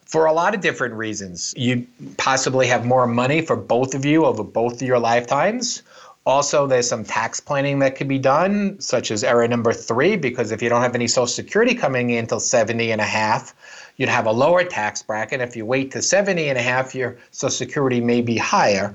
for 0.03 0.25
a 0.25 0.33
lot 0.33 0.55
of 0.55 0.61
different 0.61 0.93
reasons. 0.93 1.53
You 1.55 1.87
possibly 2.17 2.67
have 2.67 2.85
more 2.85 3.07
money 3.07 3.41
for 3.41 3.55
both 3.55 3.95
of 3.95 4.03
you 4.03 4.25
over 4.25 4.43
both 4.43 4.81
of 4.81 4.81
your 4.81 4.99
lifetimes, 4.99 5.83
Also, 6.27 6.67
there's 6.67 6.89
some 6.89 7.05
tax 7.05 7.39
planning 7.39 7.79
that 7.79 7.95
could 7.95 8.09
be 8.09 8.19
done, 8.19 8.77
such 8.81 9.11
as 9.11 9.23
error 9.23 9.47
number 9.47 9.71
three, 9.71 10.17
because 10.17 10.51
if 10.51 10.61
you 10.61 10.67
don't 10.67 10.81
have 10.81 10.93
any 10.93 11.07
Social 11.07 11.25
Security 11.25 11.73
coming 11.73 12.09
in 12.09 12.19
until 12.19 12.41
70 12.41 12.91
and 12.91 12.99
a 12.99 13.05
half, 13.05 13.55
you'd 13.95 14.09
have 14.09 14.25
a 14.25 14.31
lower 14.33 14.65
tax 14.65 15.01
bracket. 15.01 15.39
If 15.39 15.55
you 15.55 15.65
wait 15.65 15.89
to 15.91 16.01
70 16.01 16.49
and 16.49 16.57
a 16.57 16.61
half, 16.61 16.93
your 16.93 17.17
Social 17.31 17.55
Security 17.55 18.01
may 18.01 18.19
be 18.19 18.35
higher. 18.35 18.93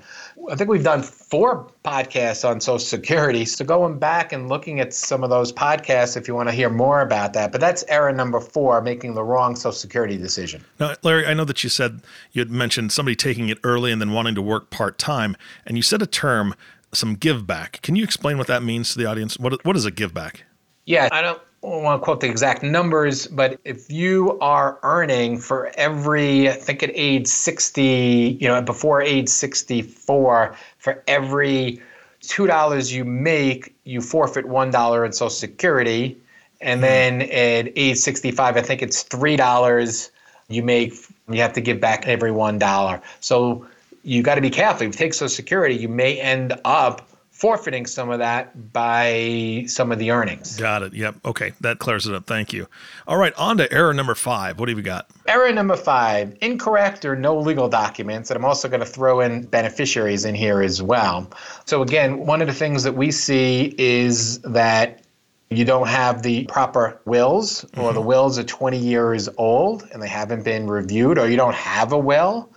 I 0.51 0.57
think 0.57 0.69
we've 0.69 0.85
done 0.85 1.03
four 1.03 1.71
podcasts 1.87 2.47
on 2.47 2.61
Social 2.61 2.79
Security. 2.79 3.47
So 3.47 3.65
going 3.65 3.99
back 3.99 4.35
and 4.35 4.51
looking 4.51 4.79
at 4.81 4.93
some 4.93 5.25
of 5.25 5.31
those 5.31 5.55
podcasts 5.55 6.19
if 6.19 6.29
you 6.29 6.35
want 6.35 6.51
to 6.51 6.55
hear 6.55 6.69
more 6.69 7.01
about 7.01 7.33
that. 7.33 7.51
But 7.51 7.63
that's 7.63 7.83
error 7.89 8.13
number 8.13 8.41
four, 8.41 8.83
making 8.83 9.15
the 9.15 9.25
wrong 9.25 9.57
Social 9.57 9.73
Security 9.73 10.19
decision. 10.19 10.63
Now, 10.79 10.97
Larry, 11.03 11.25
I 11.25 11.33
know 11.33 11.47
that 11.47 11.65
you 11.65 11.71
said 11.71 12.03
you 12.33 12.41
had 12.43 12.51
mentioned 12.51 12.93
somebody 12.93 13.17
taking 13.17 13.49
it 13.49 13.57
early 13.65 13.91
and 13.91 14.03
then 14.03 14.13
wanting 14.13 14.35
to 14.35 14.43
work 14.43 14.69
part 14.69 14.99
time, 14.99 15.35
and 15.65 15.79
you 15.79 15.83
said 15.83 16.03
a 16.03 16.07
term, 16.07 16.55
some 16.95 17.15
give 17.15 17.47
back. 17.47 17.81
Can 17.83 17.97
you 17.97 18.05
explain 18.05 18.39
what 18.39 18.47
that 18.47 18.63
means 18.63 18.93
to 18.93 18.99
the 18.99 19.07
audience? 19.07 19.39
What 19.39 19.65
what 19.65 19.77
is 19.77 19.85
a 19.85 19.91
give 19.91 20.13
back? 20.15 20.45
Yeah, 20.85 21.09
I 21.13 21.23
don't 21.23 21.41
want 21.63 22.01
to 22.01 22.05
quote 22.05 22.21
the 22.21 22.29
exact 22.29 22.63
numbers, 22.63 23.27
but 23.29 23.61
if 23.65 23.91
you 23.91 24.39
are 24.41 24.79
earning 24.83 25.39
for 25.39 25.71
every, 25.77 26.49
I 26.49 26.53
think 26.53 26.83
at 26.83 26.91
age 26.93 27.29
60, 27.29 28.39
you 28.41 28.49
know, 28.49 28.61
before 28.63 29.01
age 29.01 29.29
64, 29.29 30.57
for 30.79 31.05
every 31.07 31.81
$2 32.23 32.93
you 32.93 33.05
make, 33.05 33.77
you 33.85 34.01
forfeit 34.01 34.45
$1 34.45 35.07
in 35.07 35.13
Social 35.13 35.31
Security. 35.31 36.17
And 36.61 36.81
hmm. 36.81 36.83
then 36.83 37.23
at 37.23 37.73
age 37.77 37.99
65, 37.99 38.57
I 38.57 38.63
think 38.63 38.83
it's 38.83 39.05
$3 39.05 40.11
you 40.49 40.63
make, 40.63 40.95
you 41.31 41.41
have 41.41 41.53
to 41.55 41.61
give 41.61 41.81
back 41.81 42.07
every 42.07 42.31
$1. 42.31 43.03
So 43.21 43.67
you 44.03 44.23
got 44.23 44.37
to 44.37 44.41
be 44.41 44.51
careful. 44.51 44.87
If 44.87 44.95
you 44.95 44.99
take 44.99 45.15
Social 45.15 45.29
Security, 45.29 45.77
you 45.77 45.89
may 45.89 46.21
end 46.21 46.59
up 46.65 47.09
forfeiting 47.31 47.87
some 47.87 48.09
of 48.11 48.21
that 48.21 48.73
by 48.73 49.65
some 49.67 49.91
of 49.91 49.99
the 49.99 50.13
earnings. 50.13 50.57
Got 50.57 50.83
it. 50.83 50.95
Yep. 50.95 51.17
Okay. 51.25 51.53
That 51.61 51.81
clears 51.81 52.07
it 52.07 52.15
up. 52.15 52.25
Thank 52.25 52.53
you. 52.53 52.69
All 53.09 53.17
right. 53.17 53.33
On 53.35 53.57
to 53.57 53.73
error 53.73 53.93
number 53.93 54.15
five. 54.15 54.61
What 54.61 54.67
do 54.67 54.77
we 54.77 54.83
got? 54.83 55.11
Error 55.27 55.51
number 55.51 55.77
five 55.77 56.37
incorrect 56.41 57.05
or 57.05 57.17
no 57.17 57.37
legal 57.37 57.69
documents. 57.69 58.31
And 58.31 58.37
I'm 58.37 58.45
also 58.45 58.69
going 58.69 58.79
to 58.79 58.87
throw 58.87 59.21
in 59.21 59.43
beneficiaries 59.47 60.25
in 60.25 60.37
here 60.37 60.63
as 60.63 60.81
well. 60.83 61.29
So, 61.65 61.83
again, 61.83 62.19
one 62.27 62.43
of 62.43 62.47
the 62.47 62.55
things 62.55 62.85
that 62.85 62.95
we 62.95 63.11
see 63.11 63.75
is 63.77 64.39
that 64.41 65.03
you 65.51 65.65
don't 65.65 65.89
have 65.89 66.23
the 66.23 66.45
proper 66.45 67.01
wills, 67.05 67.65
or 67.65 67.69
mm-hmm. 67.69 67.95
the 67.95 68.01
wills 68.01 68.39
are 68.39 68.45
20 68.45 68.79
years 68.79 69.29
old 69.37 69.87
and 69.93 70.01
they 70.01 70.09
haven't 70.09 70.45
been 70.45 70.69
reviewed, 70.69 71.19
or 71.19 71.29
you 71.29 71.37
don't 71.37 71.57
have 71.57 71.93
a 71.93 71.99
will. 71.99 72.51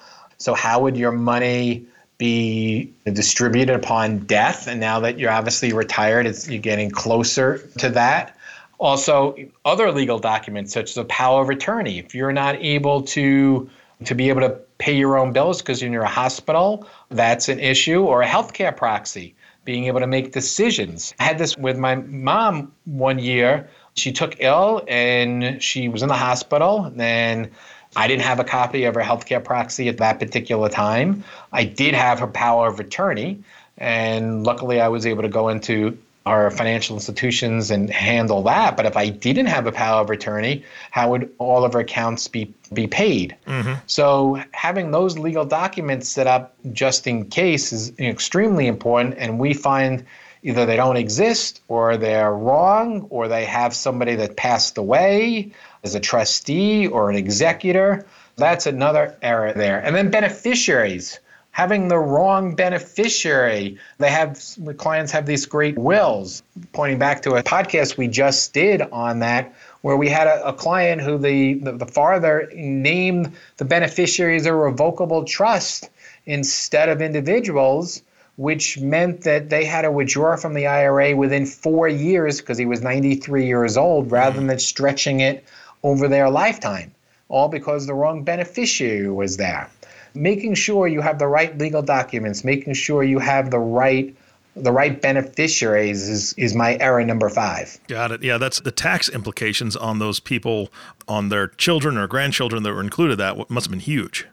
So, 0.45 0.53
how 0.53 0.79
would 0.81 0.95
your 0.95 1.11
money 1.11 1.87
be 2.17 2.93
distributed 3.05 3.75
upon 3.75 4.19
death. 4.19 4.67
And 4.67 4.79
now 4.79 4.99
that 5.01 5.19
you're 5.19 5.31
obviously 5.31 5.73
retired, 5.73 6.27
you're 6.47 6.59
getting 6.59 6.89
closer 6.89 7.57
to 7.79 7.89
that. 7.89 8.37
Also, 8.77 9.35
other 9.63 9.91
legal 9.91 10.19
documents 10.19 10.73
such 10.73 10.91
as 10.91 10.97
a 10.97 11.05
power 11.05 11.41
of 11.41 11.49
attorney. 11.49 11.99
If 11.99 12.13
you're 12.13 12.33
not 12.33 12.55
able 12.55 13.01
to 13.03 13.69
to 14.03 14.13
be 14.13 14.27
able 14.29 14.41
to 14.41 14.59
pay 14.77 14.95
your 14.95 15.17
own 15.17 15.31
bills 15.31 15.61
because 15.61 15.81
you're 15.81 15.93
in 15.93 16.01
a 16.01 16.05
hospital, 16.05 16.85
that's 17.09 17.47
an 17.47 17.59
issue, 17.59 18.03
or 18.03 18.21
a 18.21 18.27
healthcare 18.27 18.75
proxy, 18.75 19.33
being 19.63 19.85
able 19.85 20.01
to 20.01 20.07
make 20.07 20.33
decisions. 20.33 21.13
I 21.17 21.23
had 21.23 21.37
this 21.37 21.57
with 21.57 21.77
my 21.77 21.95
mom 21.95 22.73
one 22.83 23.19
year. 23.19 23.69
She 23.95 24.11
took 24.11 24.35
ill 24.39 24.83
and 24.89 25.63
she 25.63 25.87
was 25.87 26.03
in 26.03 26.09
the 26.09 26.15
hospital. 26.15 26.93
And 26.97 27.51
I 27.95 28.07
didn't 28.07 28.23
have 28.23 28.39
a 28.39 28.43
copy 28.43 28.83
of 28.85 28.95
her 28.95 29.01
healthcare 29.01 29.43
proxy 29.43 29.87
at 29.87 29.97
that 29.97 30.19
particular 30.19 30.69
time. 30.69 31.23
I 31.51 31.63
did 31.63 31.93
have 31.93 32.19
her 32.19 32.27
power 32.27 32.67
of 32.67 32.79
attorney, 32.79 33.43
and 33.77 34.43
luckily 34.43 34.81
I 34.81 34.89
was 34.89 35.05
able 35.05 35.23
to 35.23 35.29
go 35.29 35.49
into 35.49 35.97
our 36.25 36.49
financial 36.49 36.95
institutions 36.95 37.69
and 37.69 37.89
handle 37.89 38.41
that. 38.43 38.75
But 38.75 38.87
if 38.87 38.97
I 38.97 39.09
didn't 39.09 39.45
have 39.45 39.67
a 39.67 39.71
power 39.71 40.01
of 40.01 40.09
attorney, 40.09 40.63
how 40.89 41.11
would 41.11 41.31
all 41.37 41.63
of 41.63 41.73
her 41.73 41.81
accounts 41.81 42.27
be 42.27 42.51
be 42.73 42.87
paid? 42.87 43.35
Mm-hmm. 43.45 43.73
So 43.85 44.41
having 44.51 44.91
those 44.91 45.19
legal 45.19 45.45
documents 45.45 46.09
set 46.09 46.25
up 46.25 46.55
just 46.73 47.05
in 47.05 47.29
case 47.29 47.71
is 47.71 47.97
extremely 47.99 48.65
important. 48.65 49.15
And 49.19 49.37
we 49.37 49.53
find 49.53 50.03
either 50.41 50.65
they 50.65 50.75
don't 50.75 50.97
exist 50.97 51.61
or 51.67 51.97
they're 51.97 52.33
wrong 52.33 53.07
or 53.09 53.27
they 53.27 53.45
have 53.45 53.75
somebody 53.75 54.15
that 54.15 54.35
passed 54.35 54.77
away 54.77 55.51
as 55.85 55.95
a 55.95 55.99
trustee 55.99 56.87
or 56.87 57.09
an 57.09 57.15
executor. 57.15 58.05
That's 58.35 58.65
another 58.65 59.15
error 59.21 59.53
there. 59.53 59.79
And 59.79 59.95
then 59.95 60.09
beneficiaries 60.09 61.19
having 61.55 61.87
the 61.87 61.97
wrong 61.97 62.53
beneficiary. 62.53 63.77
They 63.97 64.11
have 64.11 64.43
clients 64.75 65.13
have 65.13 65.25
these 65.25 65.45
great 65.45 65.77
wills. 65.77 66.43
Pointing 66.73 66.99
back 66.99 67.21
to 67.21 67.35
a 67.35 67.43
podcast 67.43 67.95
we 67.95 68.09
just 68.09 68.53
did 68.53 68.81
on 68.81 69.19
that, 69.19 69.55
where 69.79 69.95
we 69.95 70.09
had 70.09 70.27
a, 70.27 70.49
a 70.49 70.51
client 70.51 71.01
who 71.01 71.17
the, 71.17 71.53
the, 71.53 71.71
the 71.71 71.85
father 71.85 72.51
named 72.53 73.31
the 73.55 73.63
beneficiaries 73.63 74.45
a 74.45 74.53
revocable 74.53 75.23
trust 75.23 75.89
instead 76.25 76.89
of 76.89 77.01
individuals, 77.01 78.01
which 78.35 78.77
meant 78.77 79.21
that 79.21 79.49
they 79.49 79.63
had 79.63 79.83
to 79.83 79.91
withdraw 79.93 80.35
from 80.35 80.55
the 80.55 80.67
IRA 80.67 81.15
within 81.15 81.45
four 81.45 81.87
years 81.87 82.41
because 82.41 82.57
he 82.57 82.65
was 82.65 82.81
93 82.81 83.45
years 83.45 83.77
old, 83.77 84.11
rather 84.11 84.39
mm-hmm. 84.39 84.47
than 84.47 84.59
stretching 84.59 85.21
it 85.21 85.45
over 85.85 86.07
their 86.07 86.31
lifetime, 86.31 86.91
all 87.29 87.47
because 87.47 87.85
the 87.85 87.93
wrong 87.93 88.23
beneficiary 88.23 89.09
was 89.09 89.37
there. 89.37 89.69
Making 90.15 90.55
sure 90.55 90.87
you 90.87 90.99
have 90.99 91.19
the 91.19 91.27
right 91.27 91.55
legal 91.59 91.83
documents, 91.83 92.43
making 92.43 92.73
sure 92.73 93.03
you 93.03 93.19
have 93.19 93.51
the 93.51 93.59
right 93.59 94.13
the 94.55 94.71
right 94.71 95.01
beneficiaries 95.01 96.07
is, 96.07 96.33
is 96.37 96.55
my 96.55 96.77
error 96.77 97.03
number 97.03 97.27
five. 97.27 97.77
Got 97.89 98.13
it. 98.13 98.23
Yeah, 98.23 98.37
that's 98.37 98.61
the 98.61 98.71
tax 98.71 99.09
implications 99.09 99.75
on 99.75 99.99
those 99.99 100.21
people, 100.21 100.71
on 101.09 101.27
their 101.27 101.49
children 101.49 101.97
or 101.97 102.07
grandchildren 102.07 102.63
that 102.63 102.73
were 102.73 102.79
included. 102.79 103.17
That 103.17 103.49
must 103.49 103.65
have 103.65 103.71
been 103.71 103.81
huge. 103.81 104.25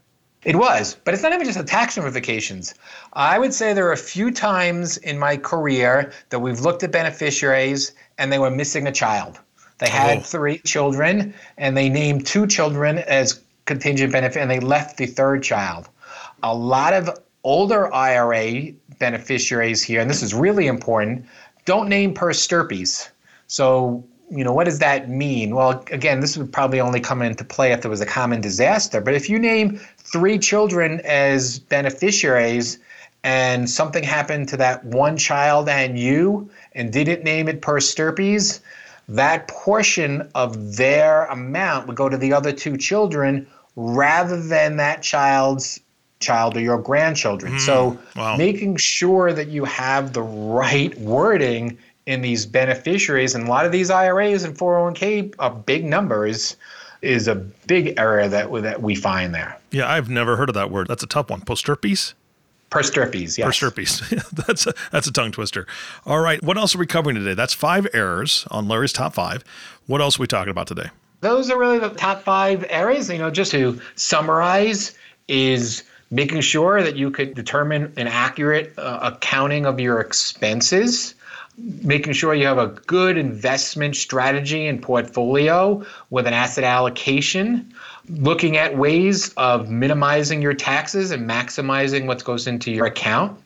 It 0.44 0.54
was, 0.54 0.96
but 1.04 1.12
it's 1.12 1.24
not 1.24 1.32
even 1.32 1.44
just 1.44 1.58
the 1.58 1.64
tax 1.64 1.98
implications. 1.98 2.74
I 3.14 3.36
would 3.36 3.52
say 3.52 3.72
there 3.72 3.88
are 3.88 3.92
a 3.92 3.96
few 3.96 4.30
times 4.30 4.96
in 4.98 5.18
my 5.18 5.36
career 5.36 6.12
that 6.30 6.38
we've 6.38 6.60
looked 6.60 6.84
at 6.84 6.92
beneficiaries 6.92 7.92
and 8.16 8.32
they 8.32 8.38
were 8.38 8.50
missing 8.50 8.86
a 8.86 8.92
child. 8.92 9.40
They 9.78 9.88
had 9.88 10.18
oh. 10.18 10.20
three 10.20 10.58
children, 10.58 11.34
and 11.58 11.76
they 11.76 11.88
named 11.88 12.26
two 12.26 12.46
children 12.46 12.98
as 12.98 13.40
contingent 13.64 14.12
benefit, 14.12 14.40
and 14.40 14.50
they 14.50 14.60
left 14.60 14.96
the 14.96 15.06
third 15.06 15.42
child. 15.42 15.88
A 16.42 16.54
lot 16.54 16.92
of 16.92 17.10
older 17.44 17.92
IRA 17.92 18.72
beneficiaries 18.98 19.82
here, 19.82 20.00
and 20.00 20.08
this 20.08 20.22
is 20.22 20.34
really 20.34 20.66
important, 20.66 21.26
don't 21.64 21.88
name 21.88 22.14
per 22.14 22.32
stirpes. 22.32 23.10
So, 23.46 24.04
you 24.30 24.44
know, 24.44 24.52
what 24.52 24.64
does 24.64 24.78
that 24.78 25.10
mean? 25.10 25.54
Well, 25.54 25.84
again, 25.90 26.20
this 26.20 26.36
would 26.36 26.52
probably 26.52 26.80
only 26.80 27.00
come 27.00 27.22
into 27.22 27.44
play 27.44 27.72
if 27.72 27.82
there 27.82 27.90
was 27.90 28.00
a 28.00 28.06
common 28.06 28.40
disaster. 28.40 29.00
But 29.00 29.14
if 29.14 29.28
you 29.28 29.38
name 29.38 29.80
three 29.98 30.38
children 30.38 31.00
as 31.04 31.58
beneficiaries 31.58 32.78
and 33.24 33.68
something 33.68 34.02
happened 34.02 34.48
to 34.48 34.56
that 34.56 34.84
one 34.84 35.16
child 35.16 35.68
and 35.68 35.98
you 35.98 36.50
and 36.74 36.92
didn't 36.92 37.22
name 37.24 37.48
it 37.48 37.60
per 37.60 37.78
stirpes, 37.78 38.60
that 39.08 39.48
portion 39.48 40.30
of 40.34 40.76
their 40.76 41.24
amount 41.26 41.86
would 41.86 41.96
go 41.96 42.08
to 42.08 42.16
the 42.16 42.32
other 42.32 42.52
two 42.52 42.76
children 42.76 43.46
rather 43.76 44.40
than 44.40 44.76
that 44.76 45.02
child's 45.02 45.80
child 46.20 46.56
or 46.56 46.60
your 46.60 46.78
grandchildren. 46.78 47.54
Mm, 47.54 47.60
so 47.60 47.98
wow. 48.16 48.36
making 48.36 48.76
sure 48.76 49.32
that 49.32 49.48
you 49.48 49.64
have 49.64 50.12
the 50.12 50.22
right 50.22 50.96
wording 50.98 51.78
in 52.06 52.20
these 52.20 52.46
beneficiaries 52.46 53.34
and 53.34 53.46
a 53.46 53.50
lot 53.50 53.66
of 53.66 53.72
these 53.72 53.90
IRAs 53.90 54.44
and 54.44 54.56
401k 54.56 55.34
are 55.38 55.50
big 55.50 55.84
numbers 55.84 56.56
is 57.00 57.28
a 57.28 57.34
big 57.34 57.98
area 57.98 58.28
that 58.28 58.50
that 58.62 58.80
we 58.80 58.94
find 58.94 59.34
there. 59.34 59.58
Yeah, 59.72 59.90
I've 59.90 60.08
never 60.08 60.36
heard 60.36 60.48
of 60.48 60.54
that 60.54 60.70
word. 60.70 60.88
That's 60.88 61.02
a 61.02 61.06
tough 61.06 61.30
one. 61.30 61.40
Posterpes? 61.40 62.14
Persterpes, 62.72 63.36
yes. 63.36 63.46
Persterpes. 63.46 64.32
that's 64.46 64.66
a, 64.66 64.72
that's 64.90 65.06
a 65.06 65.12
tongue 65.12 65.30
twister. 65.30 65.66
All 66.06 66.20
right. 66.20 66.42
What 66.42 66.56
else 66.56 66.74
are 66.74 66.78
we 66.78 66.86
covering 66.86 67.16
today? 67.16 67.34
That's 67.34 67.52
five 67.52 67.86
errors 67.92 68.46
on 68.50 68.66
Larry's 68.66 68.92
top 68.92 69.14
five. 69.14 69.44
What 69.86 70.00
else 70.00 70.18
are 70.18 70.22
we 70.22 70.26
talking 70.26 70.50
about 70.50 70.66
today? 70.66 70.88
Those 71.20 71.50
are 71.50 71.58
really 71.58 71.78
the 71.78 71.90
top 71.90 72.22
five 72.22 72.64
errors. 72.68 73.10
You 73.10 73.18
know, 73.18 73.30
just 73.30 73.50
to 73.52 73.78
summarize, 73.94 74.96
is 75.28 75.84
making 76.10 76.40
sure 76.40 76.82
that 76.82 76.96
you 76.96 77.10
could 77.10 77.34
determine 77.34 77.92
an 77.96 78.06
accurate 78.06 78.72
uh, 78.78 78.98
accounting 79.02 79.66
of 79.66 79.78
your 79.78 80.00
expenses 80.00 81.14
making 81.58 82.12
sure 82.12 82.34
you 82.34 82.46
have 82.46 82.58
a 82.58 82.68
good 82.68 83.18
investment 83.18 83.94
strategy 83.94 84.66
and 84.66 84.82
portfolio 84.82 85.84
with 86.10 86.26
an 86.26 86.32
asset 86.32 86.64
allocation 86.64 87.72
looking 88.08 88.56
at 88.56 88.76
ways 88.76 89.32
of 89.36 89.70
minimizing 89.70 90.42
your 90.42 90.54
taxes 90.54 91.10
and 91.10 91.28
maximizing 91.28 92.06
what 92.06 92.24
goes 92.24 92.46
into 92.46 92.70
your 92.70 92.86
account 92.86 93.38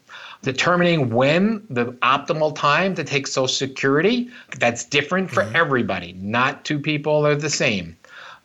determining 0.42 1.10
when 1.10 1.66
the 1.70 1.86
optimal 2.02 2.54
time 2.54 2.94
to 2.94 3.04
take 3.04 3.26
social 3.26 3.48
security 3.48 4.30
that's 4.58 4.84
different 4.84 5.30
for 5.30 5.42
mm-hmm. 5.42 5.56
everybody 5.56 6.14
not 6.20 6.64
two 6.64 6.78
people 6.78 7.26
are 7.26 7.34
the 7.34 7.50
same 7.50 7.96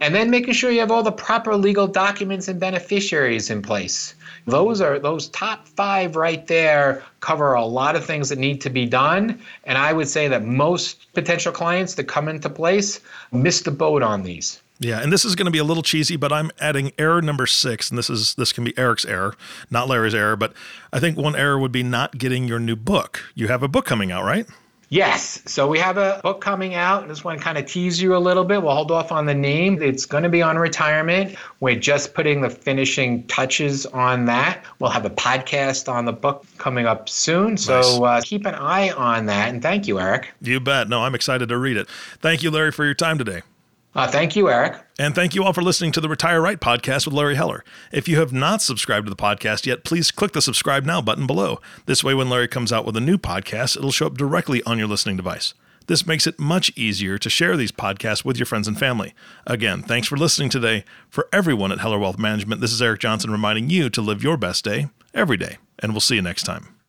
And 0.02 0.16
then 0.16 0.32
making 0.32 0.56
sure 0.56 0.72
you 0.72 0.80
have 0.80 0.90
all 0.90 1.04
the 1.04 1.12
proper 1.12 1.56
legal 1.56 1.86
documents 1.86 2.48
and 2.48 2.60
beneficiaries 2.60 3.52
in 3.52 3.62
place. 3.62 4.16
Those 4.48 4.82
are 4.82 4.98
those 4.98 5.30
top 5.30 5.68
five 5.68 6.16
right 6.16 6.46
there 6.48 7.04
cover 7.20 7.54
a 7.54 7.64
lot 7.64 7.96
of 7.96 8.04
things 8.04 8.30
that 8.30 8.40
need 8.40 8.62
to 8.62 8.72
be 8.72 8.88
done. 8.88 9.40
And 9.64 9.78
I 9.78 9.94
would 9.94 10.08
say 10.08 10.28
that 10.28 10.44
most 10.44 11.14
potential 11.14 11.52
clients 11.52 11.94
that 11.96 12.06
come 12.06 12.28
into 12.28 12.50
place 12.50 13.00
miss 13.32 13.62
the 13.62 13.70
boat 13.70 14.02
on 14.02 14.24
these. 14.24 14.60
Yeah, 14.82 15.00
and 15.00 15.14
this 15.14 15.24
is 15.24 15.36
going 15.36 15.46
to 15.46 15.52
be 15.52 15.60
a 15.60 15.64
little 15.64 15.84
cheesy, 15.84 16.16
but 16.16 16.34
I'm 16.34 16.50
adding 16.60 16.92
error 16.98 17.22
number 17.22 17.46
six, 17.46 17.90
and 17.92 18.00
this 18.00 18.10
is 18.10 18.34
this 18.34 18.52
can 18.52 18.64
be 18.64 18.76
Eric's 18.80 19.06
error, 19.06 19.36
not 19.70 19.88
Larry's 19.88 20.16
error. 20.16 20.36
But 20.36 20.54
I 20.92 21.00
think 21.00 21.18
one 21.18 21.36
error 21.36 21.60
would 21.60 21.72
be 21.72 21.84
not 21.84 22.18
getting 22.18 22.48
your 22.48 22.60
new 22.60 22.76
book. 22.76 23.24
You 23.36 23.48
have 23.48 23.62
a 23.62 23.68
book 23.68 23.86
coming 23.86 24.12
out, 24.12 24.24
right? 24.24 24.48
Yes. 24.90 25.42
So 25.46 25.68
we 25.68 25.78
have 25.78 25.98
a 25.98 26.20
book 26.22 26.42
coming 26.42 26.74
out. 26.74 27.08
Just 27.08 27.24
want 27.24 27.38
to 27.38 27.44
kind 27.44 27.60
of 27.60 27.66
tease 27.66 28.02
you 28.02 28.14
a 28.14 28.18
little 28.18 28.44
bit. 28.44 28.62
We'll 28.62 28.74
hold 28.74 28.92
off 28.92 29.12
on 29.12 29.26
the 29.26 29.36
name. 29.36 29.82
It's 29.82 30.06
going 30.06 30.24
to 30.24 30.30
be 30.30 30.42
on 30.42 30.58
retirement. 30.58 31.38
We're 31.62 31.80
just 31.80 32.14
putting 32.14 32.42
the 32.42 32.50
finishing 32.50 33.26
touches 33.28 33.86
on 33.86 34.26
that. 34.26 34.66
We'll 34.80 34.90
have 34.90 35.06
a 35.06 35.10
podcast 35.10 35.90
on 35.90 36.04
the 36.06 36.12
book 36.12 36.46
coming 36.58 36.88
up 36.88 37.08
soon. 37.08 37.56
So 37.56 37.80
nice. 37.80 38.02
uh, 38.02 38.22
keep 38.26 38.46
an 38.46 38.56
eye 38.56 38.90
on 38.90 39.28
that. 39.28 39.48
And 39.48 39.62
thank 39.62 39.88
you, 39.88 39.98
Eric. 39.98 40.34
You 40.42 40.60
bet. 40.60 40.90
No, 40.90 41.04
I'm 41.04 41.16
excited 41.16 41.48
to 41.48 41.58
read 41.58 41.78
it. 41.78 41.88
Thank 42.20 42.44
you, 42.44 42.52
Larry, 42.52 42.72
for 42.72 42.84
your 42.84 42.96
time 42.96 43.18
today. 43.18 43.44
Uh, 43.94 44.08
thank 44.08 44.36
you, 44.36 44.50
Eric. 44.50 44.82
And 44.98 45.14
thank 45.14 45.36
you 45.36 45.44
all 45.44 45.54
for 45.54 45.62
listening 45.62 45.92
to 45.94 46.02
the 46.02 46.08
Retire 46.08 46.42
Right 46.42 46.60
podcast 46.60 47.06
with 47.06 47.14
Larry 47.14 47.36
Heller. 47.36 47.64
If 47.92 48.08
you 48.08 48.20
have 48.20 48.32
not 48.32 48.62
subscribed 48.62 49.06
to 49.06 49.10
the 49.10 49.16
podcast 49.16 49.66
yet, 49.66 49.84
please 49.84 50.12
click 50.12 50.32
the 50.32 50.42
subscribe 50.42 50.86
now 50.86 51.02
button 51.02 51.28
below. 51.28 51.60
This 51.88 52.04
way, 52.04 52.14
when 52.14 52.30
Larry 52.30 52.48
comes 52.48 52.72
out 52.72 52.86
with 52.86 52.96
a 52.96 53.02
new 53.02 53.18
podcast, 53.18 53.76
it'll 53.76 53.92
show 53.92 54.08
up 54.08 54.18
directly 54.18 54.64
on 54.64 54.78
your 54.78 54.88
listening 54.88 55.18
device. 55.18 55.54
This 55.88 56.08
makes 56.08 56.26
it 56.26 56.40
much 56.40 56.72
easier 56.78 57.18
to 57.18 57.30
share 57.30 57.58
these 57.58 57.72
podcasts 57.72 58.24
with 58.24 58.38
your 58.38 58.46
friends 58.46 58.68
and 58.68 58.80
family. 58.80 59.14
Again, 59.46 59.82
thanks 59.82 60.08
for 60.08 60.16
listening 60.16 60.50
today. 60.50 60.86
For 61.10 61.28
everyone 61.34 61.72
at 61.72 61.80
Heller 61.80 62.00
Wealth 62.00 62.20
Management, 62.20 62.62
this 62.62 62.72
is 62.72 62.82
Eric 62.82 63.02
Johnson 63.02 63.32
reminding 63.32 63.70
you 63.70 63.90
to 63.90 64.02
live 64.02 64.24
your 64.24 64.38
best 64.38 64.64
day 64.64 64.88
every 65.14 65.38
day, 65.38 65.58
and 65.80 65.92
we'll 65.92 66.00
see 66.00 66.16
you 66.16 66.22
next 66.22 66.44
time. 66.44 66.81